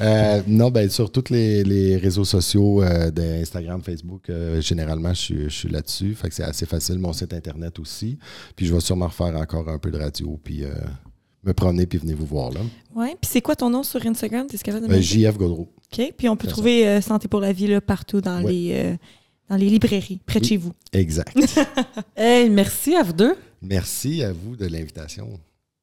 [0.00, 5.48] euh, non, ben sur tous les, les, réseaux sociaux euh, d'Instagram, Facebook, généralement, je, je
[5.48, 6.14] suis là-dessus.
[6.14, 6.98] Fait que c'est assez facile.
[6.98, 8.18] Mon site Internet aussi.
[8.54, 10.38] Puis je vais sûrement refaire encore un peu de radio.
[10.42, 10.64] Puis
[11.46, 12.60] me promener puis venez vous voir là.
[12.94, 13.08] Oui.
[13.20, 14.46] Puis c'est quoi ton nom sur Instagram?
[14.52, 15.68] Es capable de ben, JF Godreau.
[15.92, 16.12] OK.
[16.16, 18.96] Puis on peut trouver euh, Santé pour la vie là, partout dans, les, euh,
[19.48, 20.72] dans les librairies, près de chez vous.
[20.92, 21.36] Exact.
[22.16, 23.36] hey, merci à vous deux.
[23.62, 25.38] Merci à vous de l'invitation.